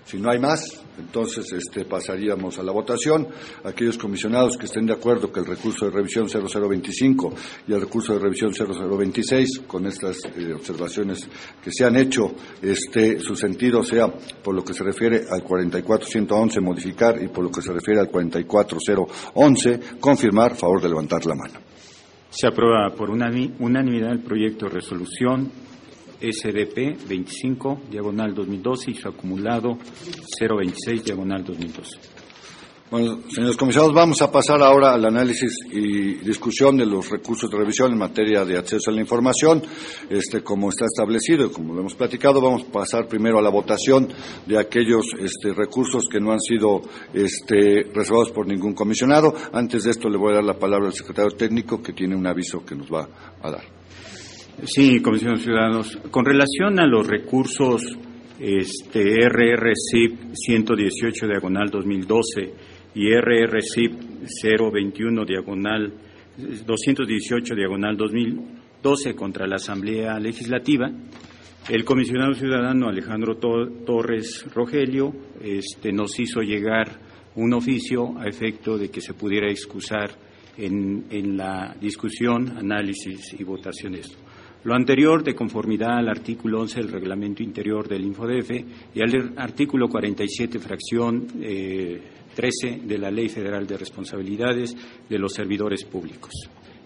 [0.09, 3.27] Si no hay más, entonces este, pasaríamos a la votación.
[3.63, 7.31] Aquellos comisionados que estén de acuerdo que el recurso de revisión 0025
[7.67, 11.29] y el recurso de revisión 0026, con estas eh, observaciones
[11.63, 16.59] que se han hecho, este, su sentido sea por lo que se refiere al 44111
[16.59, 21.59] modificar y por lo que se refiere al 44011 confirmar, favor de levantar la mano.
[22.31, 25.68] Se aprueba por unanimidad el proyecto de resolución
[26.21, 29.77] SDP 25, diagonal 2012 y su acumulado
[30.39, 32.19] 026, diagonal 2012.
[32.91, 37.55] Bueno, señores comisados, vamos a pasar ahora al análisis y discusión de los recursos de
[37.55, 39.61] revisión en materia de acceso a la información.
[40.09, 43.51] Este, como está establecido y como lo hemos platicado, vamos a pasar primero a la
[43.51, 44.09] votación
[44.47, 46.81] de aquellos este, recursos que no han sido
[47.13, 49.35] este, reservados por ningún comisionado.
[49.53, 52.25] Antes de esto, le voy a dar la palabra al secretario técnico que tiene un
[52.25, 53.07] aviso que nos va
[53.43, 53.79] a dar.
[54.65, 55.97] Sí, Comisión de Ciudadanos.
[56.11, 57.81] Con relación a los recursos
[58.39, 62.53] este, RRCIP 118 diagonal 2012
[62.95, 63.93] y RRCIP
[64.43, 65.93] 021 diagonal
[66.65, 70.91] 218 diagonal 2012 contra la Asamblea Legislativa,
[71.69, 76.99] el comisionado ciudadano Alejandro Torres Rogelio este, nos hizo llegar
[77.35, 80.11] un oficio a efecto de que se pudiera excusar
[80.57, 84.28] en, en la discusión, análisis y votación de esto.
[84.63, 88.51] Lo anterior de conformidad al artículo 11 del reglamento interior del InfoDF
[88.93, 94.75] y al artículo 47, fracción 13 eh, de la Ley Federal de Responsabilidades
[95.09, 96.33] de los Servidores Públicos.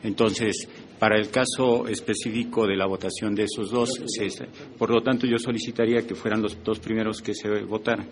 [0.04, 0.68] Entonces,
[1.00, 4.02] para el caso específico de la votación de esos dos,
[4.78, 8.08] por lo tanto, yo solicitaría que fueran los dos primeros que se votaran.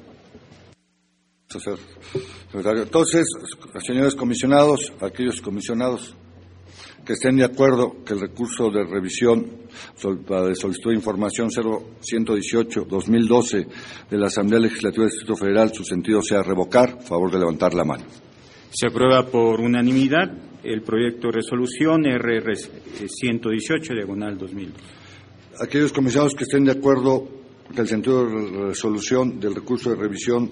[2.54, 3.28] Entonces,
[3.86, 6.16] señores comisionados, aquellos comisionados
[7.12, 13.68] que estén de acuerdo que el recurso de revisión de solicitud de información 0118-2012
[14.10, 17.84] de la Asamblea Legislativa del Distrito Federal, su sentido sea revocar, favor de levantar la
[17.84, 18.06] mano.
[18.70, 20.32] Se aprueba por unanimidad
[20.64, 24.72] el proyecto de resolución RR 118, diagonal 2000.
[25.60, 27.41] Aquellos comisionados que estén de acuerdo
[27.78, 30.52] el sentido de resolución del recurso de revisión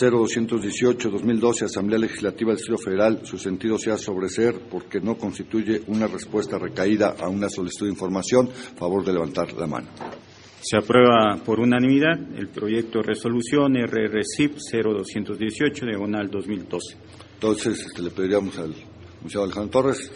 [0.00, 6.58] 0218-2012, Asamblea Legislativa del Distrito Federal, su sentido sea sobreser porque no constituye una respuesta
[6.58, 9.88] recaída a una solicitud de información, favor de levantar la mano.
[10.60, 16.96] Se aprueba por unanimidad el proyecto de resolución RRCIP 0218 diagonal 2012.
[17.34, 18.74] Entonces, este, le pediríamos al
[19.24, 20.12] comisionado Alejandro Torres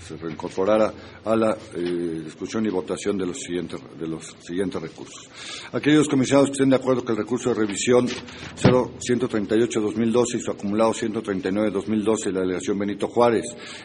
[0.00, 0.92] se reincorporara
[1.26, 5.28] a la eh, discusión y votación de los siguientes de los siguientes recursos.
[5.72, 10.92] Aquellos comisionados que estén de acuerdo que el recurso de revisión 0138-2012 y su acumulado
[10.92, 13.44] 139-2012 de la delegación Benito Juárez,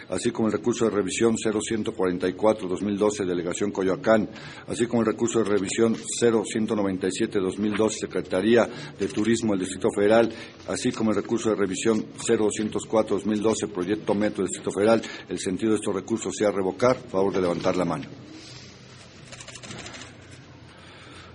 [0.10, 4.30] así como el recurso de revisión 0144-2012 delegación Coyoacán,
[4.68, 10.32] así como el recurso de revisión 0197-2012 Secretaría de Turismo del Distrito Federal,
[10.70, 15.78] así como el recurso de revisión 0204-2012 Proyecto Metro del Distrito Federal, el sentido de
[15.78, 18.06] estos recursos sea revocar, favor de levantar la mano.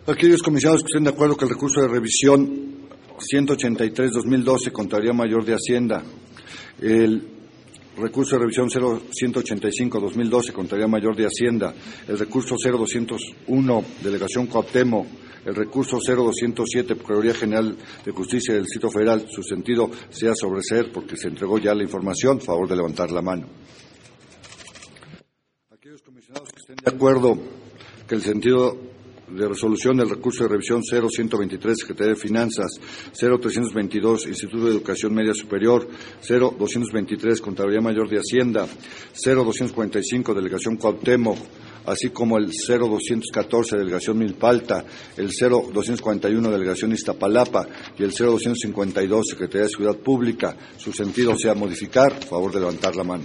[0.07, 5.55] Aquellos comisionados que estén de acuerdo que el recurso de revisión 183-2012, Contraloría Mayor de
[5.55, 6.03] Hacienda,
[6.81, 7.40] el
[8.01, 11.75] recurso de revisión 0185-2012, Contraloría Mayor de Hacienda,
[12.07, 15.07] el recurso 0201, Delegación Cuauhtémoc,
[15.45, 21.17] el recurso 0207, Procuraduría General de Justicia del Distrito Federal, su sentido sea sobreser porque
[21.17, 23.49] se entregó ya la información, favor de levantar la mano.
[25.81, 27.37] De acuerdo
[28.07, 28.90] que el sentido
[29.33, 32.81] de resolución del recurso de revisión 0123, Secretaría de Finanzas,
[33.13, 35.89] 0322, Instituto de Educación Media Superior,
[36.27, 38.67] 0223, Contraloría Mayor de Hacienda,
[39.15, 41.39] 0245, Delegación Cuauhtémoc,
[41.87, 44.85] así como el 0214, Delegación Milpalta,
[45.17, 47.67] el 0241, Delegación Iztapalapa
[47.99, 53.05] y el 0252, Secretaría de Seguridad Pública, su sentido sea modificar, favor de levantar la
[53.05, 53.25] mano.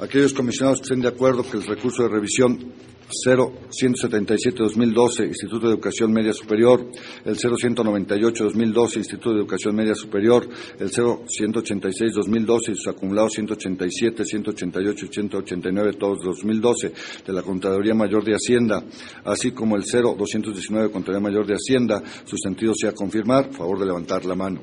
[0.00, 2.72] Aquellos comisionados que estén de acuerdo que el recurso de revisión
[3.10, 6.86] 0177-2012, Instituto de Educación Media Superior,
[7.24, 15.08] el 0198-2012, Instituto de Educación Media Superior, el 0186-2012 y sus acumulados 187, 188 y
[15.12, 16.92] 189, todos 2012,
[17.26, 18.84] de la Contraloría Mayor de Hacienda,
[19.24, 24.24] así como el 0219, Contraloría Mayor de Hacienda, su sentido sea confirmar, favor de levantar
[24.24, 24.62] la mano.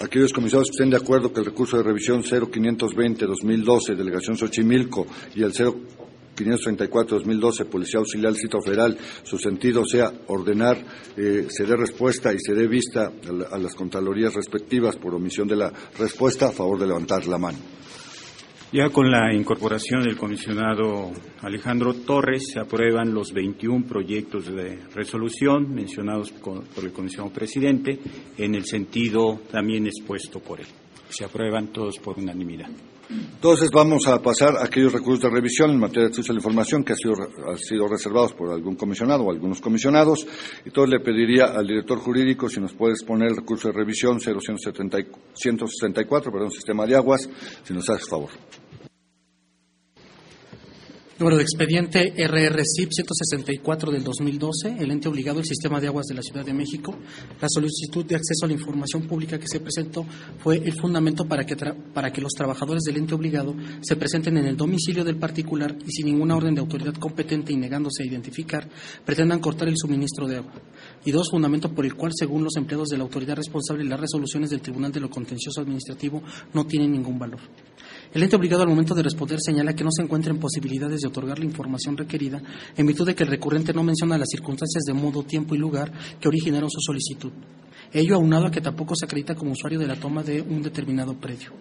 [0.00, 5.42] Aquellos comisados que estén de acuerdo que el recurso de revisión 0520-2012, Delegación Xochimilco, y
[5.42, 5.52] el
[6.44, 10.78] 0534-2012, Policía Auxiliar Cito Federal, su sentido sea ordenar,
[11.16, 13.12] eh, se dé respuesta y se dé vista
[13.50, 17.58] a las contralorías respectivas por omisión de la respuesta, a favor de levantar la mano.
[18.70, 25.74] Ya con la incorporación del comisionado Alejandro Torres se aprueban los 21 proyectos de resolución
[25.74, 27.98] mencionados por el comisionado presidente
[28.36, 30.66] en el sentido también expuesto por él.
[31.08, 32.68] Se aprueban todos por unanimidad.
[33.10, 36.40] Entonces vamos a pasar a aquellos recursos de revisión en materia de acceso a la
[36.40, 37.14] información que han sido,
[37.56, 40.26] sido reservados por algún comisionado o algunos comisionados.
[40.64, 46.32] Entonces le pediría al director jurídico si nos puede exponer el recurso de revisión 0164,
[46.32, 47.30] perdón, sistema de aguas,
[47.64, 48.28] si nos hace favor.
[51.18, 56.14] Número de expediente RRCIP 164 del 2012, el ente obligado al Sistema de Aguas de
[56.14, 56.94] la Ciudad de México.
[57.40, 60.06] La solicitud de acceso a la información pública que se presentó
[60.38, 64.44] fue el fundamento para que, para que los trabajadores del ente obligado se presenten en
[64.44, 68.68] el domicilio del particular y sin ninguna orden de autoridad competente y negándose a identificar,
[69.04, 70.52] pretendan cortar el suministro de agua.
[71.04, 74.50] Y dos, fundamento por el cual, según los empleados de la autoridad responsable, las resoluciones
[74.50, 76.22] del Tribunal de lo Contencioso Administrativo
[76.54, 77.40] no tienen ningún valor.
[78.12, 81.38] El ente obligado al momento de responder señala que no se encuentran posibilidades de otorgar
[81.38, 82.42] la información requerida
[82.76, 85.92] en virtud de que el recurrente no menciona las circunstancias de modo, tiempo y lugar
[86.18, 87.32] que originaron su solicitud.
[87.92, 91.14] Ello aunado a que tampoco se acredita como usuario de la toma de un determinado
[91.14, 91.52] predio.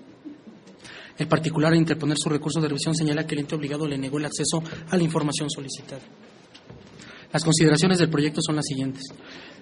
[1.18, 4.18] El particular a interponer su recurso de revisión señala que el ente obligado le negó
[4.18, 6.02] el acceso a la información solicitada.
[7.34, 9.04] Las consideraciones del proyecto son las siguientes.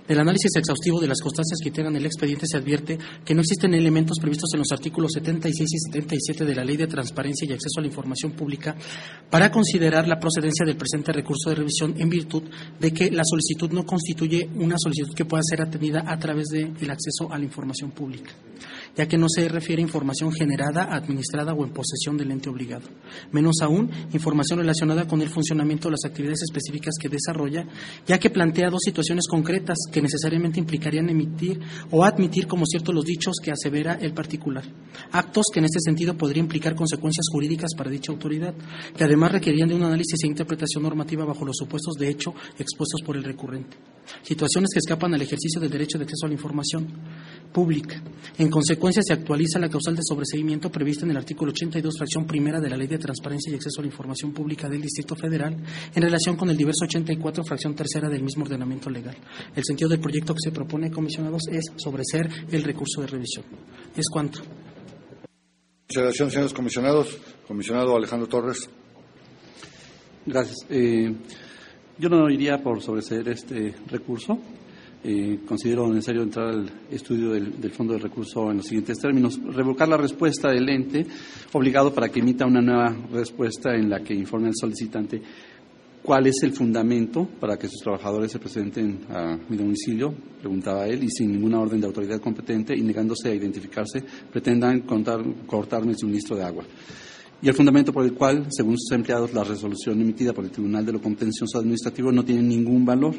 [0.07, 3.73] Del análisis exhaustivo de las constancias que integran el expediente se advierte que no existen
[3.73, 7.79] elementos previstos en los artículos 76 y 77 de la Ley de Transparencia y Acceso
[7.79, 8.75] a la Información Pública
[9.31, 12.43] para considerar la procedencia del presente recurso de revisión en virtud
[12.79, 16.91] de que la solicitud no constituye una solicitud que pueda ser atendida a través del
[16.91, 18.31] acceso a la información pública
[18.95, 22.87] ya que no se refiere a información generada, administrada o en posesión del ente obligado.
[23.31, 27.67] Menos aún, información relacionada con el funcionamiento de las actividades específicas que desarrolla,
[28.05, 31.59] ya que plantea dos situaciones concretas que necesariamente implicarían emitir
[31.91, 34.63] o admitir como ciertos los dichos que asevera el particular.
[35.11, 38.53] Actos que en este sentido podrían implicar consecuencias jurídicas para dicha autoridad,
[38.95, 43.01] que además requerían de un análisis e interpretación normativa bajo los supuestos de hecho expuestos
[43.01, 43.77] por el recurrente.
[44.21, 46.87] Situaciones que escapan al ejercicio del derecho de acceso a la información
[47.55, 48.01] pública.
[48.37, 52.59] En consecuencia, se actualiza la causal de sobreseimiento prevista en el artículo 82, fracción primera
[52.59, 55.55] de la Ley de Transparencia y Acceso a la Información Pública del Distrito Federal,
[55.95, 59.15] en relación con el diverso 84, fracción tercera del mismo ordenamiento legal.
[59.55, 63.45] El sentido del proyecto que se propone, comisionados, es sobreser el recurso de revisión.
[63.95, 64.41] Es cuanto.
[65.87, 67.17] Muchas gracias, señores comisionados.
[67.47, 68.69] Comisionado Alejandro Torres.
[70.25, 70.57] Gracias.
[70.69, 71.15] Eh,
[71.97, 74.37] Yo no iría por sobreseer este recurso.
[75.07, 79.39] Eh, considero necesario entrar al estudio del, del, fondo de recurso en los siguientes términos.
[79.53, 81.05] Revocar la respuesta del ente
[81.53, 85.21] obligado para que emita una nueva respuesta en la que informe al solicitante
[86.01, 91.03] cuál es el fundamento para que sus trabajadores se presenten a mi domicilio, preguntaba él,
[91.03, 95.99] y sin ninguna orden de autoridad competente y negándose a identificarse, pretendan contar, cortarme el
[95.99, 96.63] suministro de agua.
[97.43, 100.83] Y el fundamento por el cual, según sus empleados, la resolución emitida por el Tribunal
[100.83, 103.13] de lo Contencioso Administrativo no tiene ningún valor.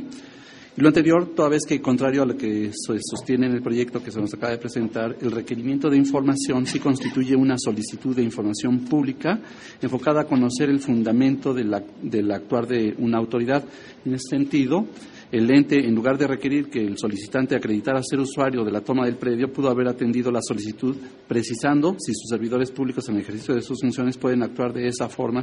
[0.79, 4.11] Lo anterior, toda vez que, contrario a lo que se sostiene en el proyecto que
[4.11, 8.81] se nos acaba de presentar, el requerimiento de información sí constituye una solicitud de información
[8.81, 9.41] pública
[9.81, 13.65] enfocada a conocer el fundamento del actuar de una autoridad.
[14.05, 14.85] En ese sentido,
[15.33, 19.07] el ente, en lugar de requerir que el solicitante acreditara ser usuario de la toma
[19.07, 20.95] del predio, pudo haber atendido la solicitud
[21.27, 25.09] precisando si sus servidores públicos en el ejercicio de sus funciones pueden actuar de esa
[25.09, 25.43] forma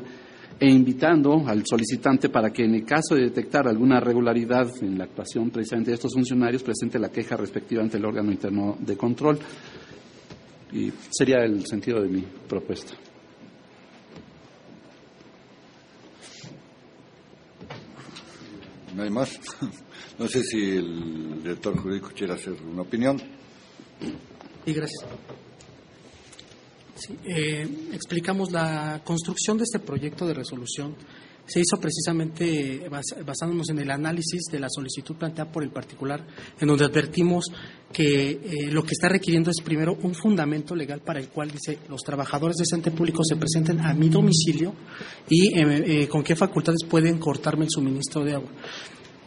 [0.59, 5.05] e invitando al solicitante para que en el caso de detectar alguna regularidad en la
[5.05, 9.39] actuación precisamente de estos funcionarios presente la queja respectiva ante el órgano interno de control.
[10.71, 12.93] Y sería el sentido de mi propuesta.
[18.95, 19.39] No hay más.
[20.19, 23.17] No sé si el director jurídico quiere hacer una opinión.
[24.63, 25.05] Sí, gracias.
[27.05, 30.95] Sí, eh, explicamos la construcción de este proyecto de resolución.
[31.45, 32.87] Se hizo precisamente
[33.25, 36.25] basándonos en el análisis de la solicitud planteada por el particular,
[36.57, 37.51] en donde advertimos
[37.91, 38.39] que eh,
[38.71, 42.55] lo que está requiriendo es primero un fundamento legal para el cual dice los trabajadores
[42.55, 44.73] de ese ente público se presenten a mi domicilio
[45.27, 48.49] y eh, con qué facultades pueden cortarme el suministro de agua.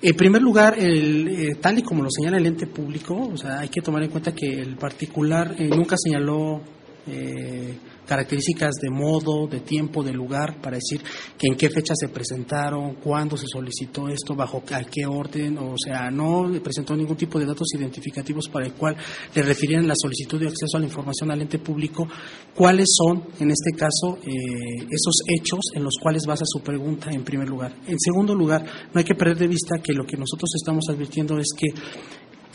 [0.00, 3.68] En primer lugar, el, tal y como lo señala el ente público, o sea, hay
[3.68, 6.62] que tomar en cuenta que el particular nunca señaló
[7.06, 11.00] eh, características de modo, de tiempo, de lugar, para decir
[11.36, 15.74] que en qué fecha se presentaron, cuándo se solicitó esto, bajo a qué orden, o
[15.76, 18.96] sea, no presentó ningún tipo de datos identificativos para el cual
[19.34, 22.06] le refirieran la solicitud de acceso a la información al ente público,
[22.54, 27.24] cuáles son, en este caso, eh, esos hechos en los cuales basa su pregunta en
[27.24, 27.74] primer lugar.
[27.86, 31.38] En segundo lugar, no hay que perder de vista que lo que nosotros estamos advirtiendo
[31.38, 31.68] es que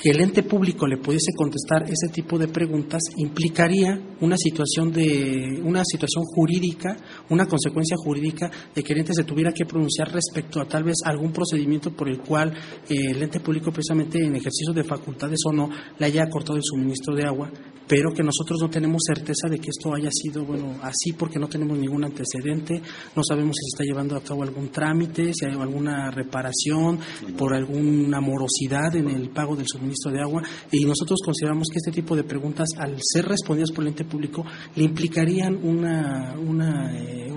[0.02, 5.62] que el ente público le pudiese contestar ese tipo de preguntas implicaría una situación de
[5.64, 6.98] una situación jurídica,
[7.30, 10.96] una consecuencia jurídica de que el ente se tuviera que pronunciar respecto a tal vez
[11.06, 12.52] algún procedimiento por el cual
[12.90, 16.64] eh, el ente público precisamente en ejercicio de facultades o no le haya cortado el
[16.64, 17.52] suministro de agua,
[17.92, 21.50] pero que nosotros no tenemos certeza de que esto haya sido bueno así porque no
[21.50, 22.82] tenemos ningún antecedente,
[23.14, 27.00] no sabemos si se está llevando a cabo algún trámite, si hay alguna reparación
[27.38, 31.92] por alguna morosidad en el pago del suministro de agua y nosotros consideramos que este
[31.92, 37.30] tipo de preguntas, al ser respondidas por el ente público, le implicarían una, una, eh,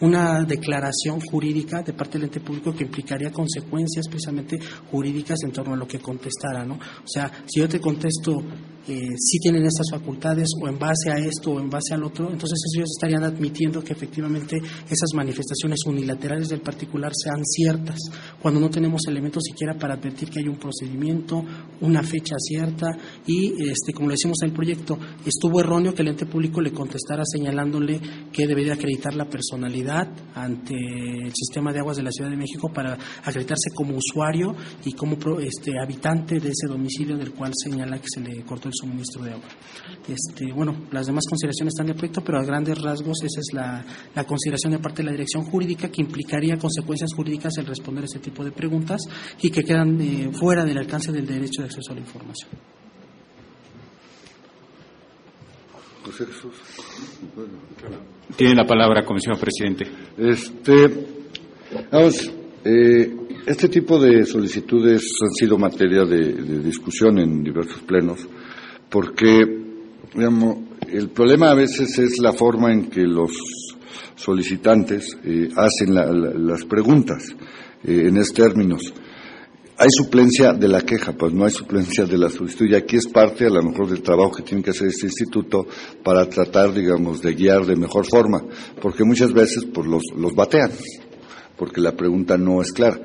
[0.00, 4.58] una declaración jurídica de parte del ente público que implicaría consecuencias precisamente
[4.90, 6.74] jurídicas en torno a lo que contestara, ¿no?
[6.74, 8.42] O sea, si yo te contesto
[8.88, 12.28] eh, si tienen estas facultades o en base a esto o en base al otro,
[12.28, 18.00] entonces ellos estarían admitiendo que efectivamente esas manifestaciones unilaterales del particular sean ciertas,
[18.40, 21.44] cuando no tenemos elementos siquiera para advertir que hay un procedimiento,
[21.80, 22.88] una fecha cierta
[23.24, 26.72] y, este, como le decimos en el proyecto, estuvo erróneo que el ente público le
[26.72, 28.00] contestara señalándole
[28.32, 32.70] que debería acreditar la personalidad ante el sistema de aguas de la Ciudad de México
[32.72, 38.06] para acreditarse como usuario y como este, habitante de ese domicilio del cual señala que
[38.08, 39.48] se le cortó el suministro de agua.
[40.08, 44.24] Este, bueno, las demás consideraciones están de proyecto, pero a grandes rasgos esa es la,
[44.24, 48.42] consideración de parte de la dirección jurídica que implicaría consecuencias jurídicas el responder ese tipo
[48.42, 49.02] de preguntas
[49.42, 52.48] y que quedan eh, fuera del alcance del derecho de acceso a la información.
[58.36, 59.86] Tiene la palabra, Comisión Presidente.
[60.18, 61.06] Este,
[61.90, 62.30] vamos,
[62.64, 68.26] eh, este tipo de solicitudes han sido materia de discusión en diversos plenos
[68.92, 69.62] porque
[70.14, 73.32] digamos, el problema a veces es la forma en que los
[74.14, 77.24] solicitantes eh, hacen las preguntas
[77.84, 78.92] eh, en estos términos.
[79.82, 82.66] Hay suplencia de la queja, pues no hay suplencia de la solicitud.
[82.66, 85.66] Y aquí es parte, a lo mejor, del trabajo que tiene que hacer este instituto
[86.04, 88.44] para tratar, digamos, de guiar de mejor forma.
[88.80, 90.70] Porque muchas veces, pues, los, los batean,
[91.58, 93.00] porque la pregunta no es clara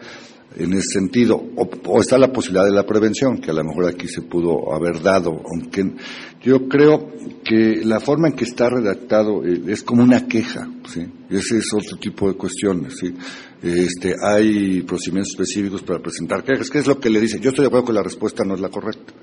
[0.55, 4.07] en ese sentido, o, está la posibilidad de la prevención, que a lo mejor aquí
[4.07, 5.93] se pudo haber dado, aunque
[6.41, 7.11] yo creo
[7.43, 11.05] que la forma en que está redactado eh, es como una queja, ¿sí?
[11.29, 13.13] Ese es otro tipo de cuestiones, ¿sí?
[13.61, 16.69] Este, hay procedimientos específicos para presentar quejas.
[16.69, 17.39] ¿Qué es lo que le dice?
[17.39, 19.13] Yo estoy de acuerdo que la respuesta no es la correcta,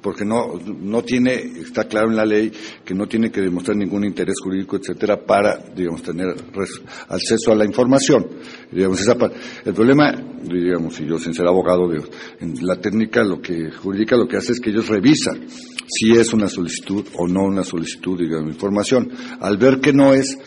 [0.00, 2.50] porque no, no tiene, está claro en la ley
[2.84, 6.34] que no tiene que demostrar ningún interés jurídico, etcétera, para, digamos, tener
[7.08, 8.26] acceso a la información.
[8.70, 9.16] Digamos, esa,
[9.64, 10.12] el problema,
[10.42, 14.52] digamos, si yo sin ser abogado, en la técnica lo que jurídica lo que hace
[14.52, 15.46] es que ellos revisan
[15.86, 19.10] si es una solicitud o no una solicitud, digamos, información.
[19.40, 20.38] Al ver que no es,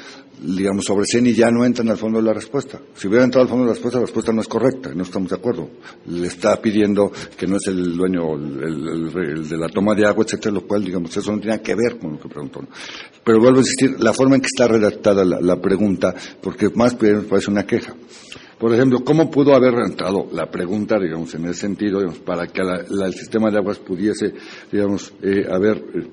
[0.42, 2.80] digamos, sobre CENI ya no entran al fondo de la respuesta.
[2.96, 5.30] Si hubiera entrado al fondo de la respuesta, la respuesta no es correcta, no estamos
[5.30, 5.70] de acuerdo.
[6.08, 10.54] Le está pidiendo que no es el dueño el, de la toma de agua, etcétera,
[10.54, 12.62] lo cual, digamos, eso no tiene que ver con lo que preguntó.
[13.24, 17.50] Pero vuelvo a insistir, la forma en que está redactada la, pregunta, porque más parece
[17.50, 17.96] una queja.
[18.60, 23.14] Por ejemplo, ¿cómo pudo haber entrado la pregunta, digamos, en ese sentido, para que el
[23.14, 24.34] sistema de aguas pudiese,
[24.72, 26.08] digamos, eh, haber, eh,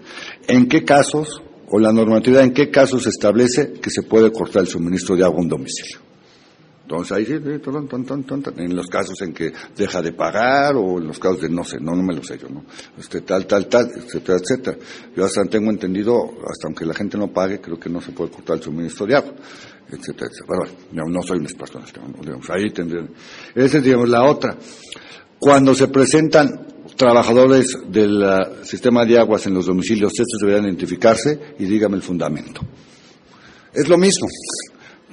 [0.48, 1.40] en qué casos
[1.72, 5.24] o la normatividad en qué casos se establece que se puede cortar el suministro de
[5.24, 6.00] agua a un domicilio.
[6.82, 11.40] Entonces ahí sí, en los casos en que deja de pagar o en los casos
[11.40, 12.64] de no sé, no, no me lo sé yo, ¿no?
[12.98, 14.76] Este, tal, tal, tal, etcétera, etcétera.
[15.16, 18.30] Yo hasta tengo entendido, hasta aunque la gente no pague, creo que no se puede
[18.30, 19.32] cortar el suministro de agua,
[19.88, 20.46] etcétera, etcétera.
[20.46, 23.08] Pero bueno, no soy un experto en este tema, digamos, ahí tendrían.
[23.54, 24.58] Esa es, la otra.
[25.38, 31.54] Cuando se presentan trabajadores del uh, sistema de aguas en los domicilios, estos deberían identificarse
[31.58, 32.60] y dígame el fundamento.
[33.72, 34.28] Es lo mismo,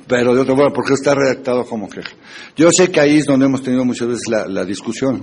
[0.07, 2.11] pero de otra forma, porque está redactado como queja.
[2.55, 5.21] Yo sé que ahí es donde hemos tenido muchas veces la, discusión,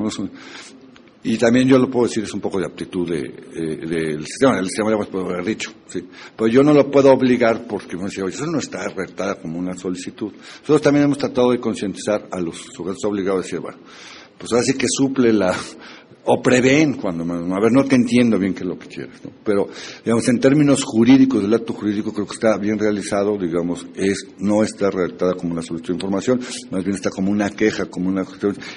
[1.23, 4.59] y también yo lo puedo decir, es un poco de aptitud de, eh, del sistema,
[4.59, 6.09] el sistema de aguas puedo haber dicho, ¿sí?
[6.37, 10.33] pero yo no lo puedo obligar porque eso no está redactada como una solicitud.
[10.33, 13.79] Nosotros también hemos tratado de concientizar a los sujetos obligados a decir, bueno,
[14.39, 15.53] pues así que suple la,
[16.27, 19.31] o prevén cuando a ver no te entiendo bien qué es lo que quieres ¿no?
[19.45, 19.69] pero
[20.05, 24.63] digamos en términos jurídicos del acto jurídico creo que está bien realizado digamos es no
[24.63, 28.25] está redactada como una solicitud de información más bien está como una queja como una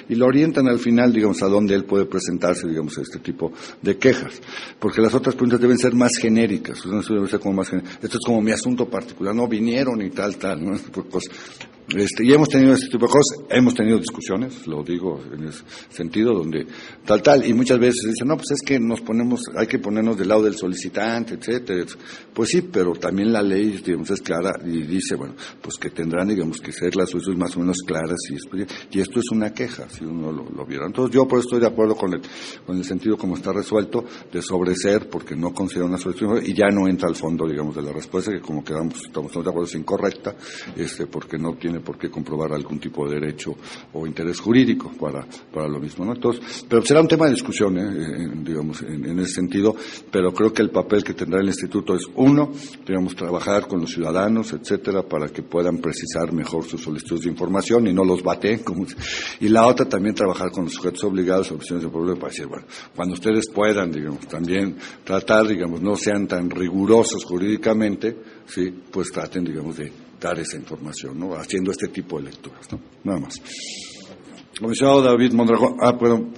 [0.08, 3.52] y lo orientan al final digamos a dónde él puede presentarse digamos a este tipo
[3.82, 4.40] de quejas.
[4.78, 8.40] Porque las otras preguntas deben ser más genéricas deben ser como más esto es como
[8.40, 10.76] mi asunto particular no vinieron y tal tal no
[11.10, 11.24] pues,
[11.96, 15.62] este, y hemos tenido este tipo de cosas, hemos tenido discusiones, lo digo en ese
[15.88, 16.66] sentido, donde
[17.04, 20.16] tal, tal, y muchas veces dicen, no, pues es que nos ponemos, hay que ponernos
[20.16, 21.86] del lado del solicitante, etcétera.
[22.32, 26.28] Pues sí, pero también la ley, digamos, es clara y dice, bueno, pues que tendrán,
[26.28, 29.88] digamos, que ser las solicitud más o menos claras y, y esto es una queja,
[29.88, 30.86] si uno lo, viera.
[30.86, 32.20] Entonces yo por eso estoy de acuerdo con el,
[32.64, 36.68] con el sentido como está resuelto de sobreser porque no considera una solicitud y ya
[36.68, 39.74] no entra al fondo, digamos, de la respuesta que como quedamos, estamos de acuerdo es
[39.74, 40.36] incorrecta,
[40.76, 43.54] este, porque no tiene por qué comprobar algún tipo de derecho
[43.92, 46.04] o interés jurídico para, para lo mismo.
[46.04, 46.14] ¿no?
[46.14, 48.30] Entonces, pero será un tema de discusión, ¿eh?
[48.42, 49.74] digamos, en, ese sentido,
[50.10, 52.52] pero creo que el papel que tendrá el Instituto es, uno,
[52.86, 57.86] digamos, trabajar con los ciudadanos, etcétera, para que puedan precisar mejor sus solicitudes de información
[57.86, 58.58] y no los baten.
[58.64, 58.86] Como,
[59.40, 62.66] y la otra, también trabajar con los sujetos obligados opciones de problema para decir, bueno,
[62.94, 68.16] cuando ustedes puedan, digamos, también tratar, digamos, no sean tan rigurosos jurídicamente,
[68.46, 71.34] sí, pues traten, digamos, de dar esa información, ¿no?
[71.34, 72.80] Haciendo este tipo de lecturas, ¿no?
[73.04, 73.34] Nada más.
[74.58, 76.34] Comisionado David Mondragón, ah, perdón,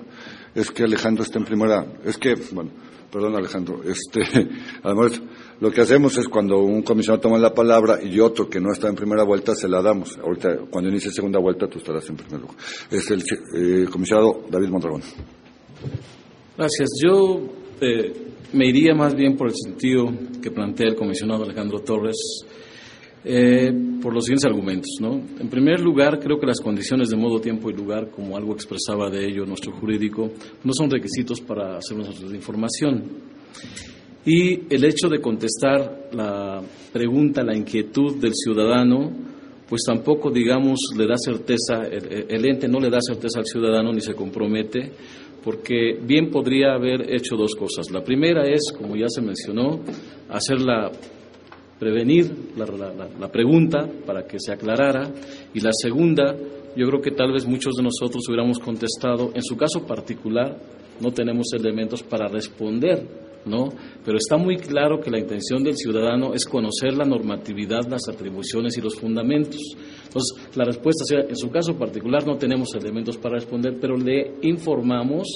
[0.55, 2.71] es que Alejandro está en primera, es que, bueno,
[3.11, 4.23] perdón Alejandro, este,
[4.83, 5.21] además,
[5.61, 8.89] lo que hacemos es cuando un comisionado toma la palabra y otro que no está
[8.89, 10.19] en primera vuelta, se la damos.
[10.19, 12.57] Ahorita, cuando inicie segunda vuelta, tú estarás en primer lugar.
[12.91, 13.23] Es el
[13.57, 15.03] eh, comisionado David Mondragón.
[16.57, 16.89] Gracias.
[17.01, 17.41] Yo
[17.81, 18.13] eh,
[18.53, 20.07] me iría más bien por el sentido
[20.43, 22.17] que plantea el comisionado Alejandro Torres
[23.25, 24.97] eh, por los siguientes argumentos.
[25.01, 25.21] ¿no?
[25.39, 29.11] En primer lugar, creo que las condiciones de modo, tiempo y lugar, como algo expresaba
[29.11, 30.31] de ello nuestro jurídico,
[30.65, 33.05] no son requisitos para hacer una solicitud de información.
[34.25, 36.63] Y el hecho de contestar la
[36.93, 39.11] pregunta, la inquietud del ciudadano,
[39.69, 44.01] pues tampoco, digamos, le da certeza, el, ente no le da certeza al ciudadano ni
[44.01, 44.93] se compromete,
[45.43, 47.91] porque bien podría haber hecho dos cosas.
[47.91, 49.81] La primera es, como ya se mencionó,
[50.29, 50.93] hacer la
[51.83, 55.11] prevenir la, pregunta para que se aclarara.
[55.53, 56.33] Y la segunda,
[56.77, 60.57] yo creo que tal vez muchos de nosotros hubiéramos contestado, en su caso particular
[61.01, 63.69] no tenemos elementos para responder ¿no?
[64.05, 68.77] Pero está muy claro que la intención del ciudadano es conocer la normatividad, las atribuciones
[68.77, 69.61] y los fundamentos.
[70.05, 75.27] Entonces, la respuesta en su caso particular no tenemos elementos para responder, pero le informamos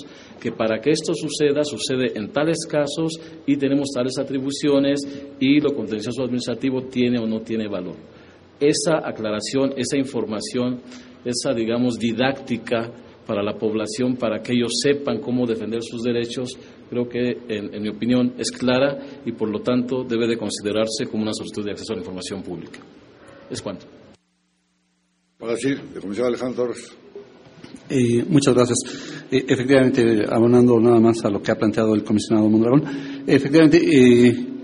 [0.40, 3.12] que para que esto suceda, sucede en tales casos
[3.46, 5.00] y tenemos tales atribuciones
[5.40, 7.96] y lo contencioso administrativo tiene o no tiene valor.
[8.60, 10.80] Esa aclaración, esa información,
[11.24, 12.90] esa, digamos, didáctica
[13.26, 16.56] para la población, para que ellos sepan cómo defender sus derechos,
[16.88, 21.22] creo que, en, mi opinión, es clara y, por lo tanto, debe de considerarse como
[21.22, 22.78] una solicitud de acceso a la información pública.
[23.50, 23.86] Es cuanto.
[25.38, 26.96] Para decir, el comisionado Alejandro Torres.
[27.88, 28.78] Eh, muchas gracias.
[29.30, 32.84] Eh, efectivamente, abonando nada más a lo que ha planteado el comisionado Mondragón,
[33.26, 34.55] efectivamente, eh,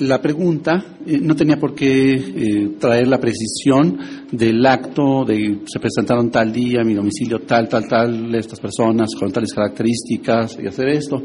[0.00, 3.98] la pregunta no tenía por qué traer la precisión
[4.30, 9.30] del acto de se presentaron tal día, mi domicilio tal, tal, tal, estas personas con
[9.30, 11.22] tales características y hacer esto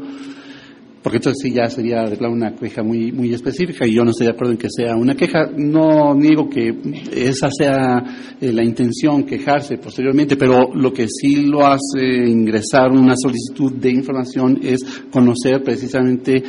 [1.06, 4.10] porque entonces sí ya sería de plano una queja muy, muy específica y yo no
[4.10, 5.48] estoy de acuerdo en que sea una queja.
[5.56, 6.74] No niego que
[7.12, 8.02] esa sea
[8.40, 13.92] eh, la intención, quejarse posteriormente, pero lo que sí lo hace ingresar una solicitud de
[13.92, 16.42] información es conocer precisamente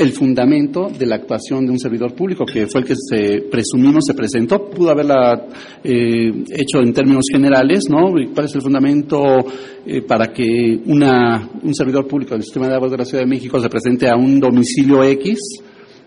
[0.00, 4.06] el fundamento de la actuación de un servidor público, que fue el que se presumimos
[4.06, 5.46] se presentó, pudo haberla
[5.84, 8.10] eh, hecho en términos generales, ¿no?
[8.32, 9.22] ¿Cuál es el fundamento
[9.84, 13.28] eh, para que una, un servidor público del sistema de aguas de la Ciudad de
[13.28, 15.38] México se presente a un domicilio X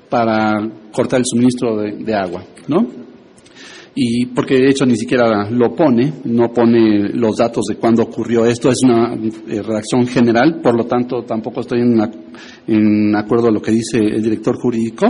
[0.10, 0.54] para
[0.92, 3.03] cortar el suministro de, de agua, ¿no?
[3.96, 8.46] Y porque de hecho ni siquiera lo pone, no pone los datos de cuándo ocurrió
[8.46, 13.62] esto, es una eh, redacción general, por lo tanto tampoco estoy en, acuerdo a lo
[13.62, 15.06] que dice el director jurídico,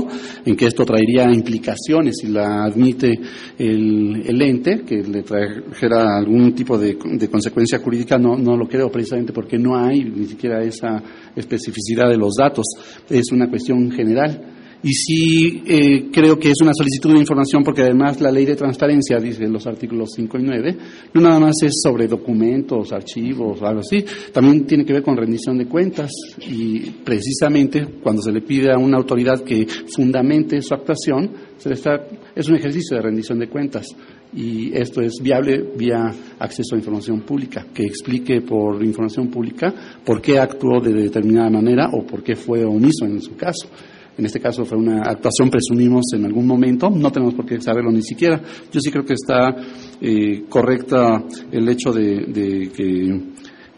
[0.45, 3.13] en que esto traería implicaciones si la admite
[3.57, 8.67] el, el ente, que le trajera algún tipo de, de consecuencia jurídica, no, no lo
[8.67, 11.01] creo precisamente porque no hay ni siquiera esa
[11.36, 12.65] especificidad de los datos,
[13.09, 14.53] es una cuestión general.
[14.84, 18.57] Y sí eh, creo que es una solicitud de información porque además la ley de
[18.57, 20.77] transparencia, dice los artículos 5 y 9,
[21.13, 24.03] no nada más es sobre documentos, archivos algo así,
[24.34, 26.11] también tiene que ver con rendición de cuentas
[26.41, 31.75] y precisamente cuando se le pide a una autoridad que fundamente su actuación, se le
[31.75, 32.05] está,
[32.36, 33.88] es un ejercicio de rendición de cuentas
[34.36, 39.73] y esto es viable vía acceso a información pública, que explique por información pública
[40.03, 43.69] por qué actuó de determinada manera o por qué fue omiso en su caso.
[44.18, 46.89] En este caso fue una actuación, presumimos, en algún momento.
[46.89, 48.39] No tenemos por qué saberlo ni siquiera.
[48.72, 49.55] Yo sí creo que está
[49.99, 53.22] eh, correcta el hecho de, que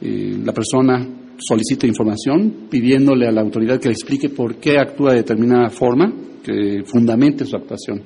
[0.02, 1.08] eh, la persona
[1.38, 6.14] solicite información pidiéndole a la autoridad que le explique por qué actúa de determinada forma,
[6.44, 8.04] que fundamente su actuación.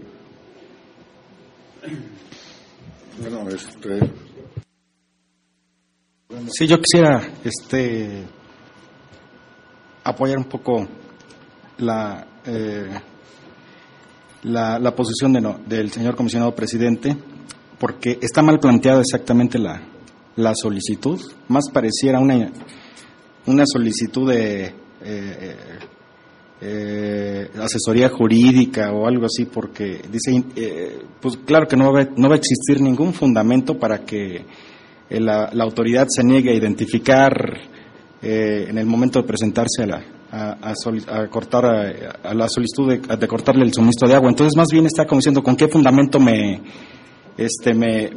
[3.21, 3.99] Bueno, este...
[6.51, 8.23] Sí, yo quisiera este,
[10.03, 10.88] apoyar un poco
[11.80, 12.89] la, eh,
[14.43, 17.15] la, la, posición de no, del señor comisionado presidente,
[17.80, 19.82] porque está mal planteada exactamente la,
[20.36, 21.19] la solicitud.
[21.47, 22.51] Más pareciera una,
[23.45, 25.55] una solicitud de eh,
[26.61, 30.43] eh, asesoría jurídica o algo así, porque dice,
[31.21, 34.45] pues claro que no va, no va a existir ningún fundamento para que
[35.09, 37.34] la, la autoridad se niegue a identificar
[38.21, 43.73] en el momento de presentarse a la, a, cortar a, la solicitud de, cortarle el
[43.73, 44.30] suministro de agua.
[44.30, 46.61] Entonces, más bien está como diciendo con qué fundamento me,
[47.38, 48.09] este, me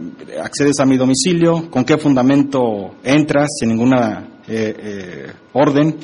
[0.42, 5.96] accedes a mi domicilio, con qué fundamento entras sin ninguna eh, eh, orden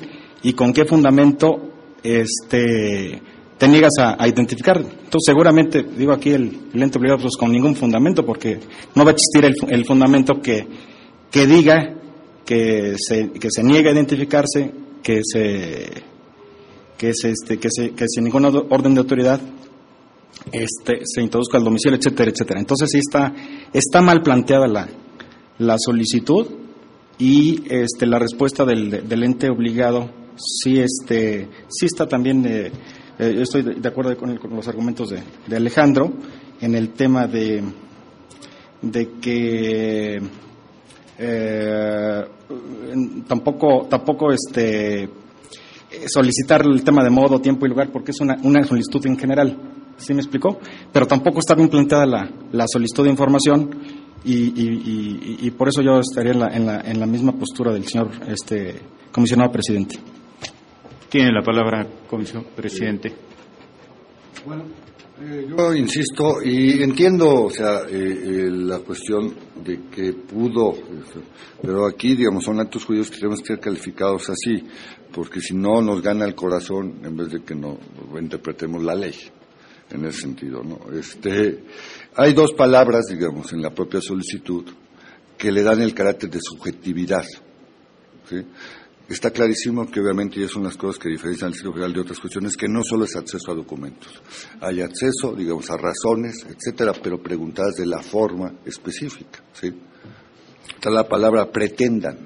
[0.43, 3.21] y con qué fundamento este,
[3.59, 4.79] te niegas a, identificar.
[4.79, 8.61] Entonces, seguramente, digo aquí el, ente obligado, pues con ningún fundamento, porque
[8.95, 10.67] no va a existir el, el fundamento que,
[11.31, 11.95] que diga
[12.47, 14.73] que se, que se niega a identificarse
[15.03, 16.03] que se
[16.97, 19.41] que se este que se que sin ninguna orden de autoridad
[20.53, 22.61] este se introduzca al domicilio etcétera etcétera.
[22.61, 23.35] Entonces sí está
[23.73, 24.89] está mal planteada la
[25.59, 26.47] la solicitud
[27.19, 32.71] y este la respuesta del, del ente obligado sí este sí está también eh,
[33.19, 36.13] eh, yo estoy de acuerdo con, con los argumentos de, de, Alejandro
[36.61, 37.65] en el tema de
[38.83, 40.21] de que
[41.19, 42.25] eh,
[43.27, 45.09] tampoco, tampoco este,
[46.07, 49.57] solicitar el tema de modo, tiempo y lugar porque es una, una solicitud en general.
[49.97, 50.61] ¿Sí me explicó?
[50.93, 53.71] Pero tampoco está bien planteada la, la solicitud de información
[54.25, 57.73] y, y, y, por eso yo estaría en la, en la, en la misma postura
[57.73, 59.97] del señor este, comisionado presidente.
[61.09, 63.13] Tiene la palabra, comisionado presidente.
[64.45, 64.65] Bueno,
[65.21, 69.35] eh, yo insisto y entiendo, o sea, eh, eh, la cuestión
[69.65, 70.75] de que pudo,
[71.61, 74.65] pero aquí, digamos, son actos judíos que tenemos que ser calificados así,
[75.13, 77.79] porque si no nos gana el corazón en vez de que no
[78.21, 79.15] interpretemos la ley,
[79.91, 80.79] en ese sentido, ¿no?
[80.97, 81.65] Este,
[82.15, 84.65] hay dos palabras, digamos, en la propia solicitud
[85.37, 87.25] que le dan el carácter de subjetividad,
[88.29, 88.37] ¿sí?
[89.09, 91.95] Está clarísimo que obviamente, y es una de las cosas que diferencian al Instituto Federal
[91.95, 94.21] de otras cuestiones, que no solo es acceso a documentos.
[94.61, 99.73] Hay acceso, digamos, a razones, etcétera, pero preguntadas de la forma específica, ¿sí?
[100.75, 102.19] Está la palabra pretendan.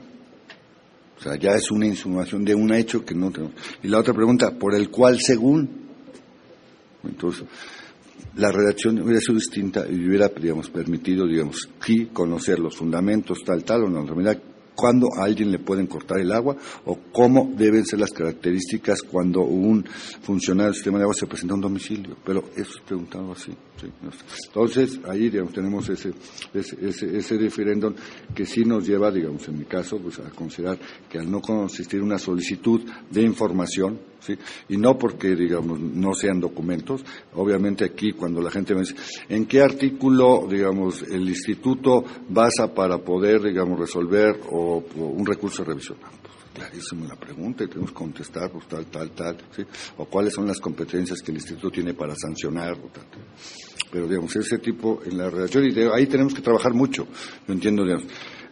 [1.16, 3.54] O sea, ya es una insinuación de un hecho que no tenemos.
[3.80, 5.86] Y la otra pregunta, por el cual según.
[7.04, 7.44] Entonces,
[8.34, 13.62] la redacción hubiera sido distinta y hubiera, digamos, permitido, digamos, sí conocer los fundamentos, tal,
[13.62, 14.04] tal, o no,
[14.74, 19.42] cuándo a alguien le pueden cortar el agua o cómo deben ser las características cuando
[19.42, 19.84] un
[20.22, 22.16] funcionario del sistema de agua se presenta a un domicilio.
[22.24, 23.52] Pero eso es preguntado así.
[24.46, 26.12] Entonces, ahí digamos, tenemos ese,
[26.52, 27.94] ese, ese, referéndum
[28.34, 30.78] que sí nos lleva, digamos, en mi caso, pues, a considerar
[31.08, 34.34] que al no consistir una solicitud de información, ¿sí?
[34.68, 37.04] y no porque, digamos, no sean documentos,
[37.34, 38.94] obviamente aquí cuando la gente me dice,
[39.28, 45.68] ¿en qué artículo, digamos, el instituto basa para poder, digamos, resolver o, un recurso de
[45.70, 45.98] revisión?
[46.54, 49.62] Clarísimo la pregunta y tenemos que contestar, pues tal, tal, tal, ¿sí?
[49.96, 53.04] o cuáles son las competencias que el instituto tiene para sancionar, o tal.
[53.90, 57.06] Pero, digamos, ese tipo, en la redacción, y ahí tenemos que trabajar mucho,
[57.46, 58.06] lo entiendo, digamos,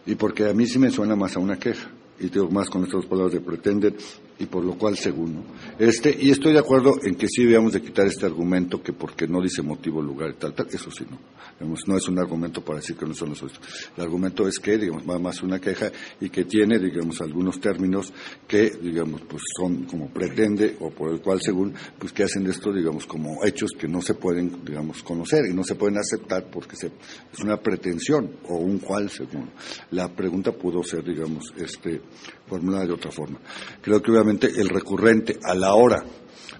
[0.05, 1.89] y porque a mí sí me suena más a una queja,
[2.19, 3.95] y tengo más con estas palabras de pretender
[4.41, 5.43] y por lo cual según.
[5.77, 9.27] Este, y estoy de acuerdo en que sí debíamos de quitar este argumento que porque
[9.27, 11.75] no dice motivo, lugar y tal, tal, eso sí no.
[11.85, 13.59] no es un argumento para decir que no son los otros.
[13.95, 18.11] El argumento es que, digamos, va más una queja y que tiene, digamos, algunos términos
[18.47, 22.49] que, digamos, pues son como pretende o por el cual según, pues que hacen de
[22.49, 26.49] esto, digamos, como hechos que no se pueden, digamos, conocer y no se pueden aceptar
[26.49, 29.51] porque se, es una pretensión o un cual según.
[29.91, 32.01] La pregunta pudo ser, digamos, este,
[32.47, 33.39] formulada de otra forma.
[33.81, 36.03] Creo que obviamente el recurrente a la hora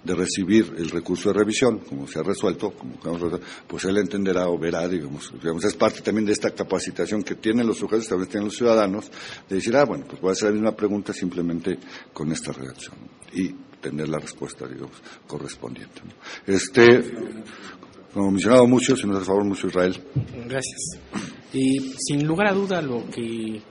[0.04, 2.96] de recibir el recurso de revisión, como se ha resuelto, como
[3.68, 7.68] pues él entenderá o verá, digamos, digamos, es parte también de esta capacitación que tienen
[7.68, 9.12] los sujetos, también tienen los ciudadanos,
[9.48, 11.78] de decir, ah, bueno, pues voy a hacer la misma pregunta simplemente
[12.14, 12.96] con esta redacción
[13.34, 13.50] y
[13.80, 14.96] tener la respuesta, digamos,
[15.28, 16.02] correspondiente.
[16.48, 16.86] Este,
[18.14, 20.02] como mencionado mucho, si nos hace favor mucho Israel.
[20.48, 21.00] Gracias.
[21.54, 23.62] Y sin lugar a duda lo que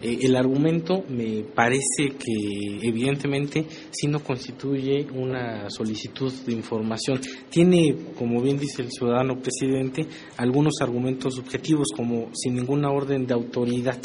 [0.00, 7.20] eh, el argumento me parece que evidentemente si no constituye una solicitud de información.
[7.50, 10.06] Tiene, como bien dice el ciudadano presidente,
[10.36, 14.00] algunos argumentos subjetivos como sin ninguna orden de autoridad.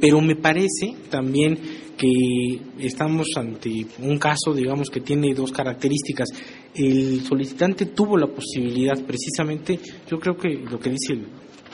[0.00, 1.58] pero me parece también
[1.96, 6.28] que estamos ante un caso, digamos, que tiene dos características.
[6.74, 9.78] El solicitante tuvo la posibilidad, precisamente,
[10.10, 11.26] yo creo que lo que dice el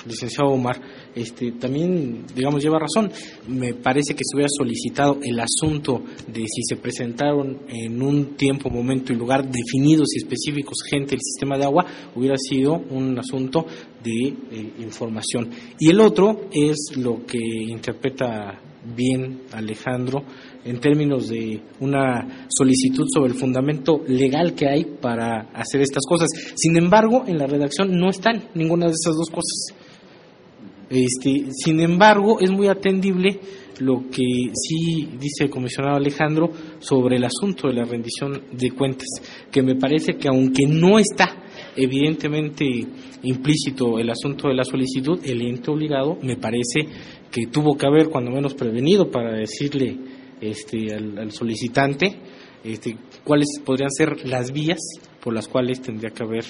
[0.07, 0.81] licenciado Omar,
[1.15, 3.11] este, también, digamos, lleva razón.
[3.49, 8.71] Me parece que se hubiera solicitado el asunto de si se presentaron en un tiempo,
[8.71, 13.67] momento y lugar definidos y específicos gente del sistema de agua, hubiera sido un asunto
[14.03, 15.51] de eh, información.
[15.79, 20.25] Y el otro es lo que interpreta bien Alejandro
[20.65, 26.29] en términos de una solicitud sobre el fundamento legal que hay para hacer estas cosas.
[26.55, 29.75] Sin embargo, en la redacción no están ninguna de esas dos cosas.
[30.93, 33.41] Este, sin embargo, es muy atendible
[33.79, 39.09] lo que sí dice el comisionado Alejandro sobre el asunto de la rendición de cuentas,
[39.51, 41.45] que me parece que aunque no está
[41.77, 42.67] evidentemente
[43.23, 46.87] implícito el asunto de la solicitud, el ente obligado me parece
[47.31, 49.97] que tuvo que haber cuando menos prevenido para decirle
[50.43, 52.19] este, al, solicitante
[52.65, 54.81] este, cuáles podrían ser las vías
[55.23, 56.45] por las cuales tendría que haber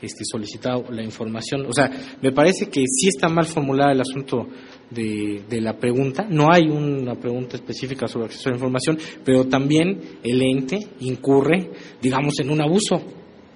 [0.00, 1.66] este, solicitado la información.
[1.66, 1.90] O sea,
[2.22, 4.46] me parece que sí está mal formulada el asunto
[4.90, 6.26] de, de, la pregunta.
[6.28, 11.70] No hay una pregunta específica sobre acceso a la información, pero también el ente incurre,
[12.00, 13.02] digamos, en un abuso,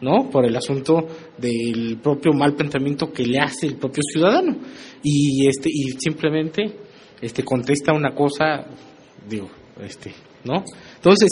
[0.00, 0.28] ¿no?
[0.30, 1.06] Por el asunto
[1.38, 4.58] del propio mal pensamiento que le hace el propio ciudadano.
[5.02, 6.62] Y, este, y simplemente
[7.20, 8.66] este, contesta una cosa,
[9.28, 9.48] digo,
[9.80, 10.12] este,
[10.44, 10.64] ¿no?
[11.02, 11.30] Entonces,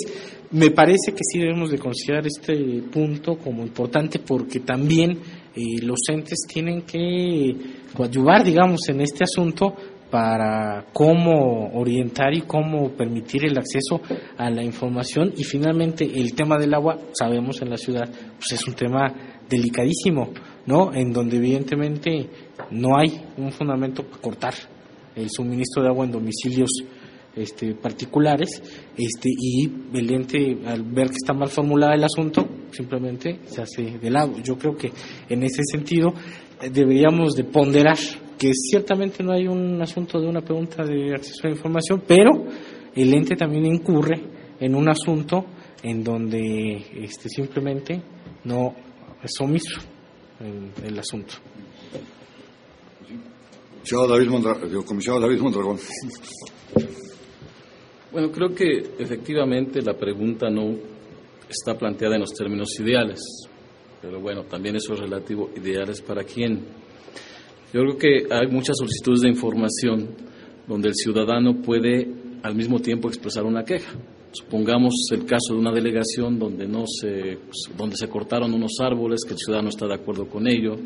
[0.51, 5.13] me parece que sí debemos de considerar este punto como importante porque también
[5.55, 7.55] eh, los entes tienen que
[7.95, 9.77] coadyuvar, digamos, en este asunto
[10.11, 14.01] para cómo orientar y cómo permitir el acceso
[14.37, 18.67] a la información y finalmente el tema del agua, sabemos en la ciudad, pues es
[18.67, 19.15] un tema
[19.49, 20.31] delicadísimo,
[20.67, 20.93] ¿no?
[20.93, 22.29] En donde evidentemente
[22.73, 24.55] no hay un fundamento para cortar
[25.15, 26.71] el suministro de agua en domicilios
[27.35, 28.63] este, particulares
[28.97, 33.99] este, y el ente al ver que está mal formulado el asunto simplemente se hace
[33.99, 34.39] de lado.
[34.43, 34.91] Yo creo que
[35.29, 36.13] en ese sentido
[36.61, 37.99] eh, deberíamos de ponderar
[38.39, 42.31] que ciertamente no hay un asunto de una pregunta de acceso a la información, pero
[42.95, 44.21] el ente también incurre
[44.59, 45.45] en un asunto
[45.83, 48.01] en donde este, simplemente
[48.45, 48.75] no
[49.23, 49.81] es omiso
[50.85, 51.35] el asunto.
[55.21, 55.79] David Mondragón.
[58.13, 60.75] Bueno, creo que efectivamente la pregunta no
[61.49, 63.21] está planteada en los términos ideales,
[64.03, 66.61] pero bueno, también eso es relativo, ideales para quién.
[67.73, 70.09] Yo creo que hay muchas solicitudes de información
[70.67, 72.09] donde el ciudadano puede
[72.43, 73.93] al mismo tiempo expresar una queja.
[74.33, 77.39] Supongamos el caso de una delegación donde no se
[77.77, 80.77] donde se cortaron unos árboles, que el ciudadano está de acuerdo con ello,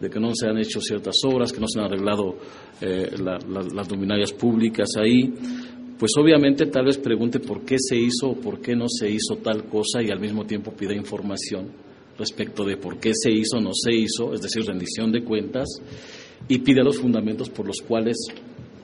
[0.00, 2.36] de que no se han hecho ciertas obras, que no se han arreglado
[2.80, 5.32] eh, las luminarias públicas ahí,
[5.98, 9.36] pues obviamente tal vez pregunte por qué se hizo o por qué no se hizo
[9.42, 11.68] tal cosa y al mismo tiempo pida información
[12.16, 15.68] respecto de por qué se hizo o no se hizo, es decir, rendición de cuentas,
[16.48, 18.16] y pida los fundamentos por los cuales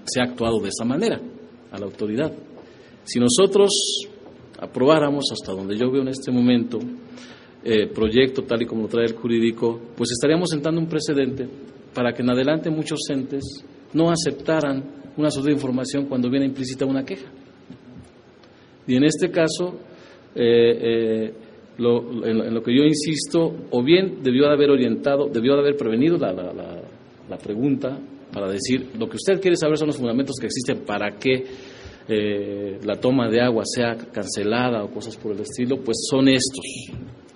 [0.04, 1.20] se ha actuado de esa manera
[1.70, 2.32] a la autoridad.
[3.04, 4.06] Si nosotros
[4.58, 6.78] aprobáramos, hasta donde yo veo en este momento,
[7.64, 11.48] el proyecto tal y como lo trae el jurídico, pues estaríamos sentando un precedente
[11.94, 17.04] para que en adelante muchos entes no aceptaran una de información cuando viene implícita una
[17.04, 17.30] queja.
[18.86, 19.78] Y en este caso,
[20.34, 21.34] eh, eh,
[21.78, 26.18] en, lo que yo insisto, o bien debió de haber orientado, debió de haber prevenido
[26.18, 27.98] la, la pregunta
[28.32, 31.44] para decir, lo que usted quiere saber son los fundamentos que existen para que
[32.06, 36.64] eh, la toma de agua sea cancelada o cosas por el estilo, pues son estos.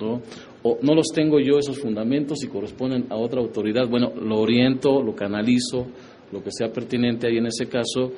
[0.01, 0.21] ¿no?
[0.63, 3.89] O no los tengo yo esos fundamentos y corresponden a otra autoridad.
[3.89, 5.87] Bueno, lo oriento, lo canalizo,
[6.33, 8.13] lo que sea pertinente ahí en ese caso.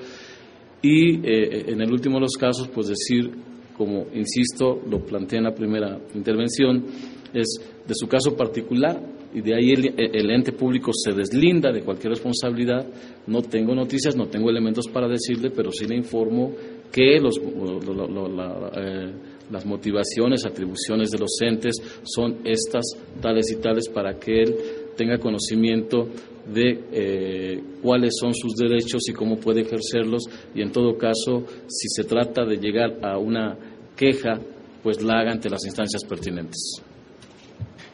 [0.83, 3.31] Y eh, en el último de los casos, pues decir,
[3.77, 6.85] como insisto, lo planteé en la primera intervención,
[7.33, 9.01] es de su caso particular,
[9.33, 12.85] y de ahí el, ente público se deslinda de cualquier responsabilidad.
[13.27, 16.53] No tengo noticias, no tengo elementos para decirle, pero sí le informo
[16.91, 19.13] que los, eh,
[19.51, 22.85] las motivaciones, atribuciones de los entes son estas,
[23.21, 24.57] tales y tales, para que él
[25.01, 26.09] tenga conocimiento
[26.53, 30.25] de eh, cuáles son sus derechos y cómo puede ejercerlos
[30.55, 33.57] y en todo caso, si se trata de llegar a una
[33.97, 34.39] queja,
[34.83, 36.83] pues la haga ante las instancias pertinentes.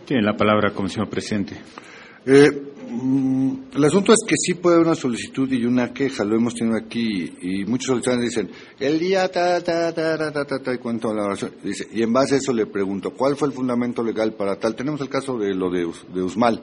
[0.05, 1.55] Tiene la palabra, Comisión Presidente.
[2.25, 2.51] Eh,
[2.91, 6.55] mm, el asunto es que sí puede haber una solicitud y una queja, lo hemos
[6.55, 8.51] tenido aquí, y muchos solicitantes dicen,
[8.81, 11.53] el día ta, ta, ta, ta, ta, ta, ta y cuento la oración.
[11.63, 14.75] Dice, y en base a eso le pregunto, ¿cuál fue el fundamento legal para tal?
[14.75, 16.63] Tenemos el caso de lo de, de Usmal,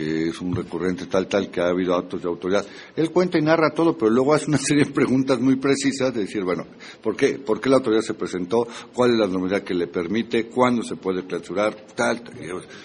[0.00, 2.64] que es un recurrente tal, tal, que ha habido actos de autoridad.
[2.96, 6.22] Él cuenta y narra todo, pero luego hace una serie de preguntas muy precisas de
[6.22, 6.66] decir, bueno,
[7.02, 7.38] ¿por qué?
[7.38, 8.66] ¿Por qué la autoridad se presentó?
[8.94, 10.46] ¿Cuál es la normalidad que le permite?
[10.46, 11.84] ¿Cuándo se puede clausurar?
[11.94, 12.22] Tal,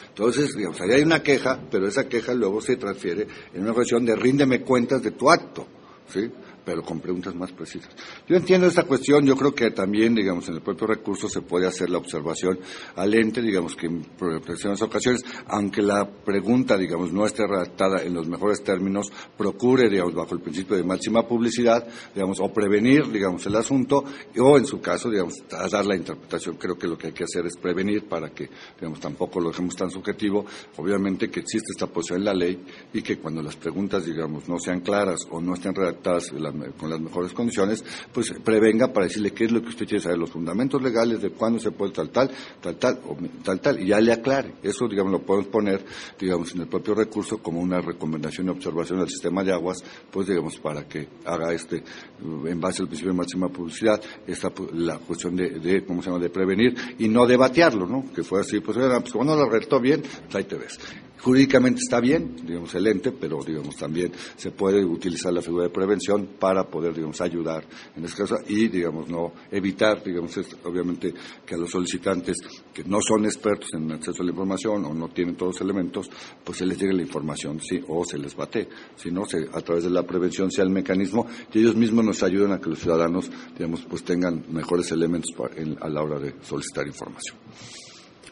[0.09, 4.03] Entonces, digamos, ahí hay una queja, pero esa queja luego se transfiere en una cuestión
[4.03, 5.65] de ríndeme cuentas de tu acto,
[6.09, 6.29] ¿sí?
[6.65, 7.93] Pero con preguntas más precisas.
[8.27, 11.67] Yo entiendo esta cuestión, yo creo que también, digamos, en el propio recurso se puede
[11.67, 12.59] hacer la observación
[12.95, 18.13] al ente, digamos, que en determinadas ocasiones, aunque la pregunta, digamos, no esté redactada en
[18.13, 23.45] los mejores términos, procure, digamos, bajo el principio de máxima publicidad, digamos, o prevenir, digamos,
[23.45, 24.03] el asunto,
[24.39, 26.57] o en su caso, digamos, dar la interpretación.
[26.57, 28.49] Creo que lo que hay que hacer es prevenir para que,
[28.79, 30.45] digamos, tampoco lo dejemos tan subjetivo.
[30.77, 32.63] Obviamente que existe esta posición en la ley
[32.93, 36.51] y que cuando las preguntas, digamos, no sean claras o no estén redactadas de la
[36.77, 37.83] con las mejores condiciones,
[38.13, 41.31] pues prevenga para decirle qué es lo que usted quiere saber, los fundamentos legales de
[41.31, 42.31] cuándo se puede tal, tal,
[42.61, 44.55] tal, tal, o tal, tal, y ya le aclare.
[44.63, 45.85] Eso, digamos, lo podemos poner,
[46.19, 50.27] digamos, en el propio recurso como una recomendación y observación del sistema de aguas, pues,
[50.27, 51.83] digamos, para que haga este,
[52.21, 56.21] en base al principio de máxima publicidad, esta, la cuestión de, de, ¿cómo se llama?,
[56.21, 58.11] de prevenir y no de batearlo, ¿no?
[58.13, 60.79] Que fue así, pues, pues cuando lo redactó bien, pues, ahí te ves.
[61.21, 65.69] Jurídicamente está bien, digamos, el ente, pero, digamos, también se puede utilizar la figura de
[65.69, 67.63] prevención para poder, digamos, ayudar
[67.95, 71.13] en este caso y, digamos, no evitar, digamos, obviamente
[71.45, 72.37] que a los solicitantes
[72.73, 76.09] que no son expertos en acceso a la información o no tienen todos los elementos,
[76.43, 79.83] pues se les llegue la información, sí, o se les bate, si no, a través
[79.83, 83.31] de la prevención sea el mecanismo y ellos mismos nos ayudan a que los ciudadanos,
[83.57, 85.31] digamos, pues tengan mejores elementos
[85.81, 87.37] a la hora de solicitar información.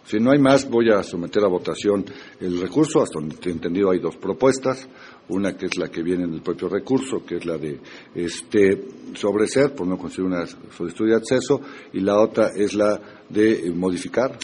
[0.05, 2.05] Si no hay más, voy a someter a votación
[2.39, 3.01] el recurso.
[3.01, 4.87] Hasta donde he entendido hay dos propuestas.
[5.29, 7.79] Una que es la que viene en el propio recurso, que es la de
[8.13, 8.83] este
[9.15, 11.61] sobreser por no conseguir una solicitud de acceso,
[11.93, 12.99] y la otra es la
[13.29, 14.37] de modificar,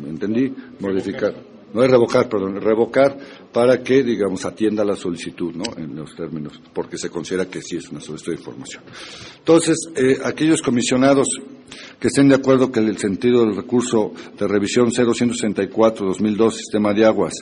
[0.00, 1.34] me entendí, modificar
[1.76, 3.18] no es revocar, perdón, revocar
[3.52, 5.64] para que, digamos, atienda la solicitud, ¿no?
[5.76, 8.82] En los términos, porque se considera que sí es una solicitud de información.
[9.38, 11.28] Entonces, eh, aquellos comisionados
[11.98, 17.34] que estén de acuerdo que el sentido del recurso de revisión 0164-2002, Sistema de Aguas,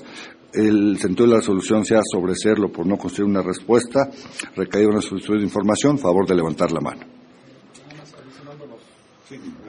[0.52, 4.08] el sentido de la solución sea sobreserlo por no construir una respuesta,
[4.54, 7.02] recaído una solicitud de información, favor de levantar la mano.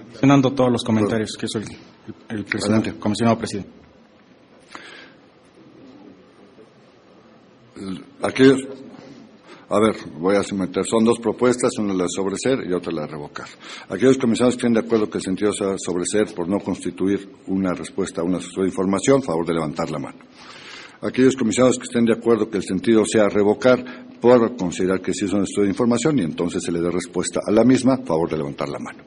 [0.08, 1.66] Mencionando todos los comentarios que es el,
[2.30, 3.70] el presidente, comisionado presidente.
[8.22, 8.62] Aquellos,
[9.76, 13.02] a ver, voy a someter, son dos propuestas, una la de sobreser y otra la
[13.02, 13.48] de revocar.
[13.90, 17.74] Aquellos comisionados que estén de acuerdo que el sentido sea sobreser por no constituir una
[17.74, 20.20] respuesta a una de información, favor de levantar la mano.
[21.02, 25.26] Aquellos comisionados que estén de acuerdo que el sentido sea revocar por considerar que sí
[25.26, 28.30] es una solicitud de información y entonces se le dé respuesta a la misma, favor
[28.30, 29.04] de levantar la mano.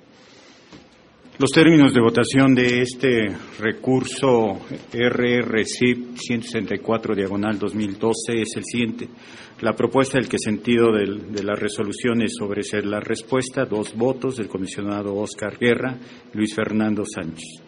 [1.41, 3.29] Los términos de votación de este
[3.61, 4.59] recurso
[4.93, 9.09] RRCIP 164 diagonal 2012 es el siguiente.
[9.61, 14.37] La propuesta del que sentido de la resolución es sobre ser la respuesta, dos votos
[14.37, 15.99] del comisionado Oscar Guerra,
[16.33, 17.61] Luis Fernando Sánchez.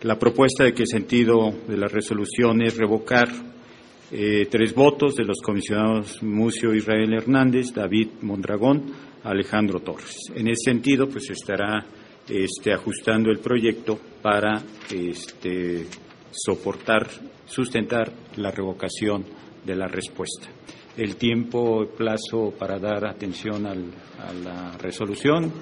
[0.00, 3.28] La propuesta de que sentido de la resolución es revocar
[4.10, 8.84] eh, tres votos de los comisionados Mucio Israel Hernández, David Mondragón,
[9.22, 10.16] Alejandro Torres.
[10.34, 11.84] En ese sentido, pues estará
[12.26, 15.88] este, ajustando el proyecto para este,
[16.30, 17.06] soportar,
[17.44, 19.26] sustentar la revocación
[19.62, 20.48] de la respuesta.
[20.96, 25.52] El tiempo, plazo para dar atención a la resolución.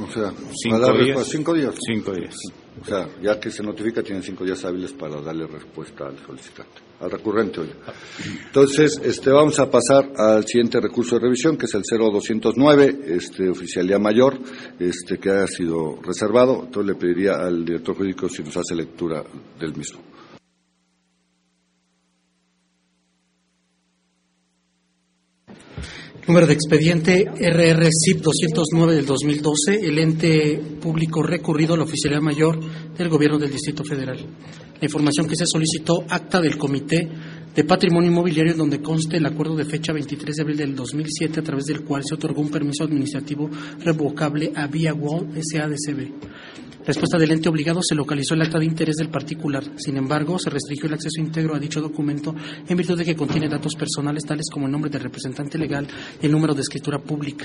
[0.00, 1.74] O sea, cinco, días, cinco días.
[1.86, 2.34] Cinco días.
[2.80, 6.80] O sea, ya que se notifica, tienen cinco días hábiles para darle respuesta al solicitante,
[7.00, 7.62] al recurrente.
[8.46, 13.48] Entonces, este, vamos a pasar al siguiente recurso de revisión, que es el 0209, este,
[13.48, 14.38] oficialía mayor,
[14.78, 16.64] este, que ha sido reservado.
[16.64, 19.24] Entonces, le pediría al director jurídico si nos hace lectura
[19.58, 20.00] del mismo.
[26.28, 32.60] Número de expediente RRCIP 209 del 2012, el ente público recurrido a la Oficialía Mayor
[32.98, 34.18] del Gobierno del Distrito Federal.
[34.18, 37.08] La información que se solicitó, acta del Comité
[37.54, 41.40] de Patrimonio Inmobiliario, en donde conste el acuerdo de fecha 23 de abril del 2007,
[41.40, 43.48] a través del cual se otorgó un permiso administrativo
[43.78, 46.12] revocable a Vía Wall SADCB
[46.88, 49.62] respuesta del ente obligado se localizó el acta de interés del particular.
[49.76, 52.34] Sin embargo, se restringió el acceso íntegro a dicho documento
[52.66, 55.86] en virtud de que contiene datos personales tales como el nombre del representante legal
[56.20, 57.44] y el número de escritura pública.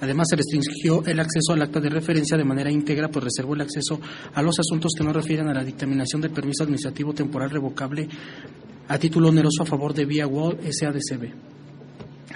[0.00, 3.62] Además, se restringió el acceso al acta de referencia de manera íntegra, pues reservó el
[3.62, 4.00] acceso
[4.32, 8.08] a los asuntos que no refieren a la dictaminación del permiso administrativo temporal revocable
[8.86, 11.63] a título oneroso a favor de Vía Wall SADCB.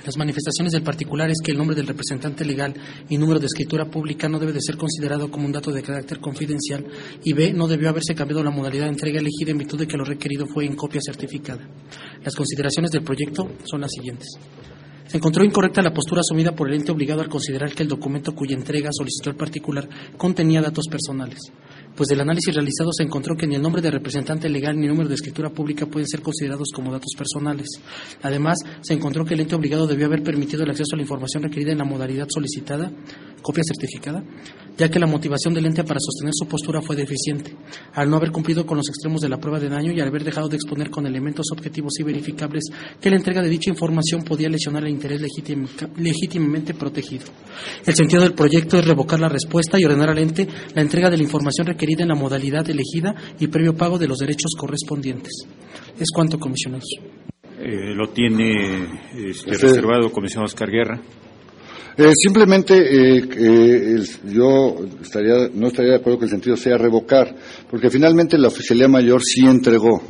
[0.05, 2.74] Las manifestaciones del particular es que el nombre del representante legal
[3.09, 6.20] y número de escritura pública no debe de ser considerado como un dato de carácter
[6.20, 6.86] confidencial
[7.24, 9.96] y B, no debió haberse cambiado la modalidad de entrega elegida en virtud de que
[9.96, 11.68] lo requerido fue en copia certificada.
[12.24, 14.28] Las consideraciones del proyecto son las siguientes.
[15.07, 18.34] Se encontró incorrecta la postura asumida por el ente obligado al considerar que el documento
[18.34, 21.40] cuya entrega solicitó el particular contenía datos personales
[21.99, 24.92] pues del análisis realizado se encontró que ni el nombre de representante legal ni el
[24.92, 27.66] número de escritura pública pueden ser considerados como datos personales.
[28.22, 31.42] Además, se encontró que el ente obligado debió haber permitido el acceso a la información
[31.42, 32.92] requerida en la modalidad solicitada,
[33.43, 34.22] copia certificada,
[34.76, 37.55] ya que la motivación del ente para sostener su postura fue deficiente,
[37.95, 40.24] al no haber cumplido con los extremos de la prueba de daño y al haber
[40.24, 42.64] dejado de exponer con elementos objetivos y verificables
[43.01, 45.20] que la entrega de dicha información podía lesionar el interés
[45.97, 47.26] legítimamente protegido.
[47.84, 51.16] El sentido del proyecto es revocar la respuesta y ordenar al ente la entrega de
[51.16, 55.47] la información requerida en la modalidad elegida y previo pago de los derechos correspondientes.
[55.99, 56.89] Es cuanto, comisionados.
[57.61, 61.01] Eh, lo tiene este, reservado, comisionado Oscar Guerra.
[61.99, 67.34] Eh, simplemente eh, yo estaría, no estaría de acuerdo que el sentido sea revocar,
[67.68, 70.01] porque finalmente la oficialía mayor sí entregó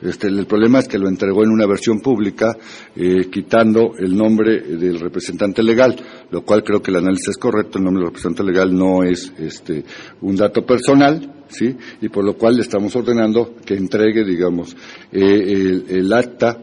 [0.00, 2.56] este, el problema es que lo entregó en una versión pública,
[2.94, 5.96] eh, quitando el nombre del representante legal,
[6.30, 7.78] lo cual creo que el análisis es correcto.
[7.78, 9.84] El nombre del representante legal no es este,
[10.20, 11.76] un dato personal, ¿sí?
[12.00, 14.76] Y por lo cual le estamos ordenando que entregue, digamos,
[15.10, 16.58] eh, el, acta,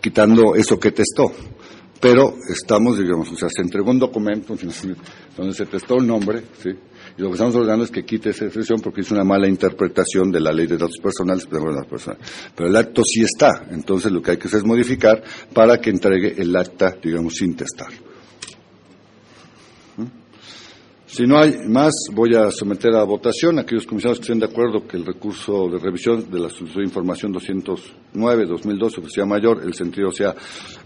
[0.00, 1.32] quitando eso que testó
[2.00, 4.56] pero estamos, digamos, o sea, se entregó un documento
[5.36, 6.70] donde se testó el nombre, ¿sí?
[7.18, 10.30] Y lo que estamos ordenando es que quite esa expresión porque es una mala interpretación
[10.30, 11.46] de la ley de datos personales.
[11.46, 13.66] Pero el acto sí está.
[13.70, 15.22] Entonces lo que hay que hacer es modificar
[15.52, 17.90] para que entregue el acta, digamos, sin testar.
[21.12, 24.46] Si no hay más, voy a someter a votación a aquellos comisionados que estén de
[24.46, 29.74] acuerdo que el recurso de revisión de la solicitud de información 209-2012, oficial mayor, el
[29.74, 30.36] sentido sea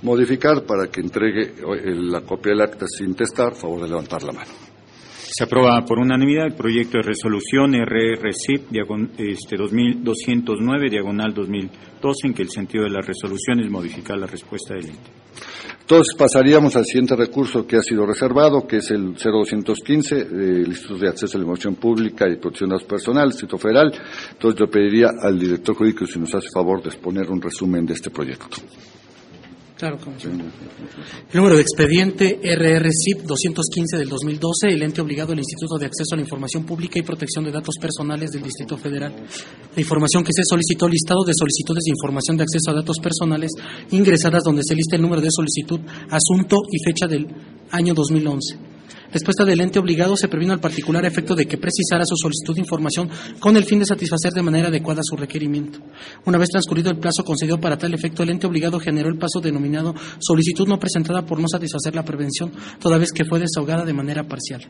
[0.01, 1.53] modificar para que entregue
[1.85, 4.51] la copia del acta sin testar, favor de levantar la mano.
[5.13, 8.73] Se aprueba por unanimidad el proyecto de resolución RRCIP
[9.19, 14.73] este, 2209 diagonal 2012 en que el sentido de la resolución es modificar la respuesta
[14.73, 15.11] del ente.
[15.85, 21.01] Entonces pasaríamos al siguiente recurso que ha sido reservado, que es el 0215, el Instituto
[21.01, 23.93] de Acceso a la Información Pública y Protección de Datos Personales, Instituto Federal.
[24.33, 27.93] Entonces yo pediría al director jurídico si nos hace favor de exponer un resumen de
[27.93, 28.57] este proyecto.
[29.85, 29.99] Claro,
[31.31, 36.15] El número de expediente RRCIP 215 del 2012, el ente obligado al Instituto de Acceso
[36.15, 39.15] a la Información Pública y Protección de Datos Personales del Distrito Federal.
[39.77, 43.51] La información que se solicitó, listado de solicitudes de información de acceso a datos personales
[43.91, 47.27] ingresadas donde se lista el número de solicitud, asunto y fecha del
[47.71, 48.74] año 2011
[49.15, 52.63] respuesta del ente obligado se previno al particular efecto de que precisara su solicitud de
[52.63, 53.09] información
[53.39, 55.79] con el fin de satisfacer de manera adecuada su requerimiento.
[56.27, 59.41] Una vez transcurrido el plazo concedido para tal efecto, el ente obligado generó el paso
[59.41, 63.93] denominado solicitud no presentada por no satisfacer la prevención, toda vez que fue desahogada de
[63.93, 64.69] manera parcial.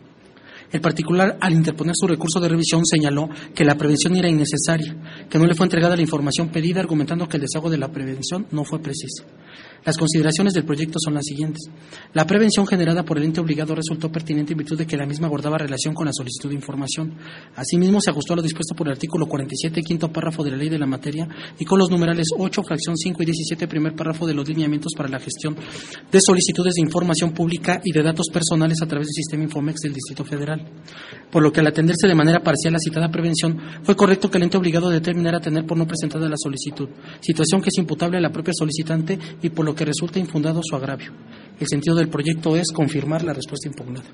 [0.70, 5.38] El particular, al interponer su recurso de revisión, señaló que la prevención era innecesaria, que
[5.38, 8.64] no le fue entregada la información pedida, argumentando que el desahogo de la prevención no
[8.64, 9.24] fue preciso.
[9.84, 11.68] Las consideraciones del proyecto son las siguientes.
[12.14, 15.28] La prevención generada por el ente obligado resultó pertinente en virtud de que la misma
[15.28, 17.14] guardaba relación con la solicitud de información.
[17.54, 20.70] Asimismo, se ajustó a lo dispuesto por el artículo 47, quinto párrafo de la ley
[20.70, 21.28] de la materia,
[21.58, 25.10] y con los numerales 8, fracción 5 y 17, primer párrafo de los lineamientos para
[25.10, 25.54] la gestión
[26.10, 29.92] de solicitudes de información pública y de datos personales a través del sistema Infomex del
[29.92, 30.66] Distrito Federal.
[31.30, 34.44] Por lo que al atenderse de manera parcial la citada prevención, fue correcto que el
[34.44, 36.88] ente obligado determinara tener por no presentada la solicitud,
[37.20, 40.76] situación que es imputable a la propia solicitante y por lo que resulta infundado su
[40.76, 41.12] agravio.
[41.58, 44.06] El sentido del proyecto es confirmar la respuesta impugnada.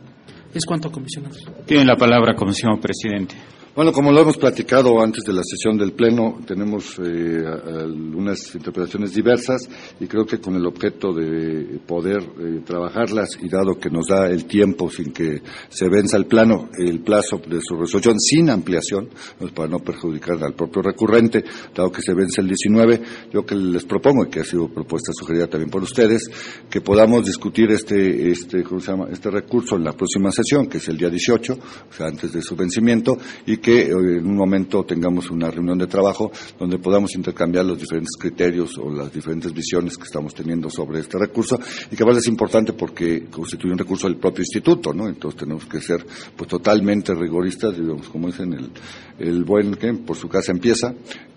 [0.52, 1.36] Es cuanto, comisionado.
[1.64, 3.36] Tiene la palabra, comisionado presidente.
[3.72, 9.14] Bueno, como lo hemos platicado antes de la sesión del Pleno, tenemos eh, algunas interpretaciones
[9.14, 9.68] diversas
[10.00, 14.28] y creo que con el objeto de poder eh, trabajarlas y dado que nos da
[14.28, 19.08] el tiempo sin que se venza el plano, el plazo de su resolución sin ampliación,
[19.38, 23.00] pues para no perjudicar al propio recurrente, dado que se vence el 19,
[23.32, 26.28] yo que les propongo, y que ha sido propuesta sugerida también por ustedes,
[26.68, 29.06] que podamos discutir este, este, ¿cómo se llama?
[29.12, 32.42] este recurso en la próxima sesión, que es el día 18, o sea, antes de
[32.42, 33.16] su vencimiento,
[33.46, 37.78] y que eh, en un momento tengamos una reunión de trabajo donde podamos intercambiar los
[37.78, 41.58] diferentes criterios o las diferentes visiones que estamos teniendo sobre este recurso
[41.90, 45.08] y que es importante porque constituye un recurso del propio instituto, ¿no?
[45.08, 46.04] Entonces tenemos que ser
[46.36, 48.70] pues totalmente rigoristas, digamos, como dicen, el,
[49.18, 50.94] el buen que por su casa empieza,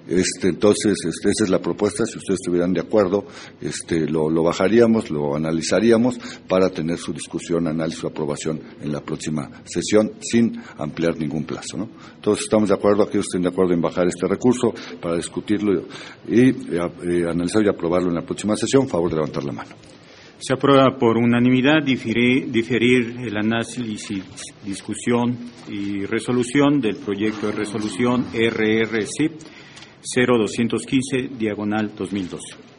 [0.07, 2.05] este, entonces, este, esa es la propuesta.
[2.05, 3.25] Si ustedes estuvieran de acuerdo,
[3.61, 9.49] este, lo, bajaríamos, lo analizaríamos para tener su discusión, análisis o aprobación en la próxima
[9.63, 11.77] sesión sin ampliar ningún plazo.
[11.77, 11.89] ¿no?
[12.15, 15.83] Entonces, estamos de acuerdo, aquellos estén de acuerdo en bajar este recurso para discutirlo
[16.27, 18.87] y eh, eh, analizar y aprobarlo en la próxima sesión.
[18.87, 19.71] Favor de levantar la mano.
[20.37, 24.21] Se aprueba por unanimidad diferir el análisis,
[24.65, 25.37] discusión
[25.69, 29.52] y resolución del proyecto de resolución RRC
[30.03, 32.73] 0215, diagonal 2012.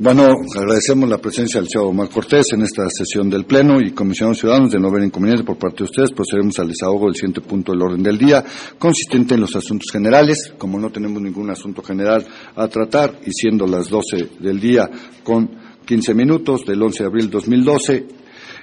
[0.00, 4.38] Bueno, agradecemos la presencia del señor Omar Cortés en esta sesión del Pleno y comisionados
[4.38, 6.12] ciudadanos de no haber inconveniente por parte de ustedes.
[6.12, 8.44] Procedemos al desahogo del siguiente punto del orden del día,
[8.78, 10.52] consistente en los asuntos generales.
[10.56, 12.24] Como no tenemos ningún asunto general
[12.54, 14.88] a tratar y siendo las 12 del día
[15.24, 15.50] con
[15.84, 18.06] 15 minutos del 11 de abril 2012,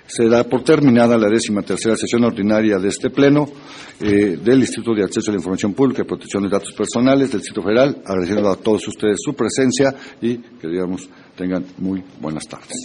[0.07, 3.47] se da por terminada la décima tercera sesión ordinaria de este Pleno
[3.99, 7.41] eh, del Instituto de Acceso a la Información Pública y Protección de Datos Personales del
[7.41, 12.75] Distrito Federal, agradeciendo a todos ustedes su presencia y que, digamos, tengan muy buenas tardes.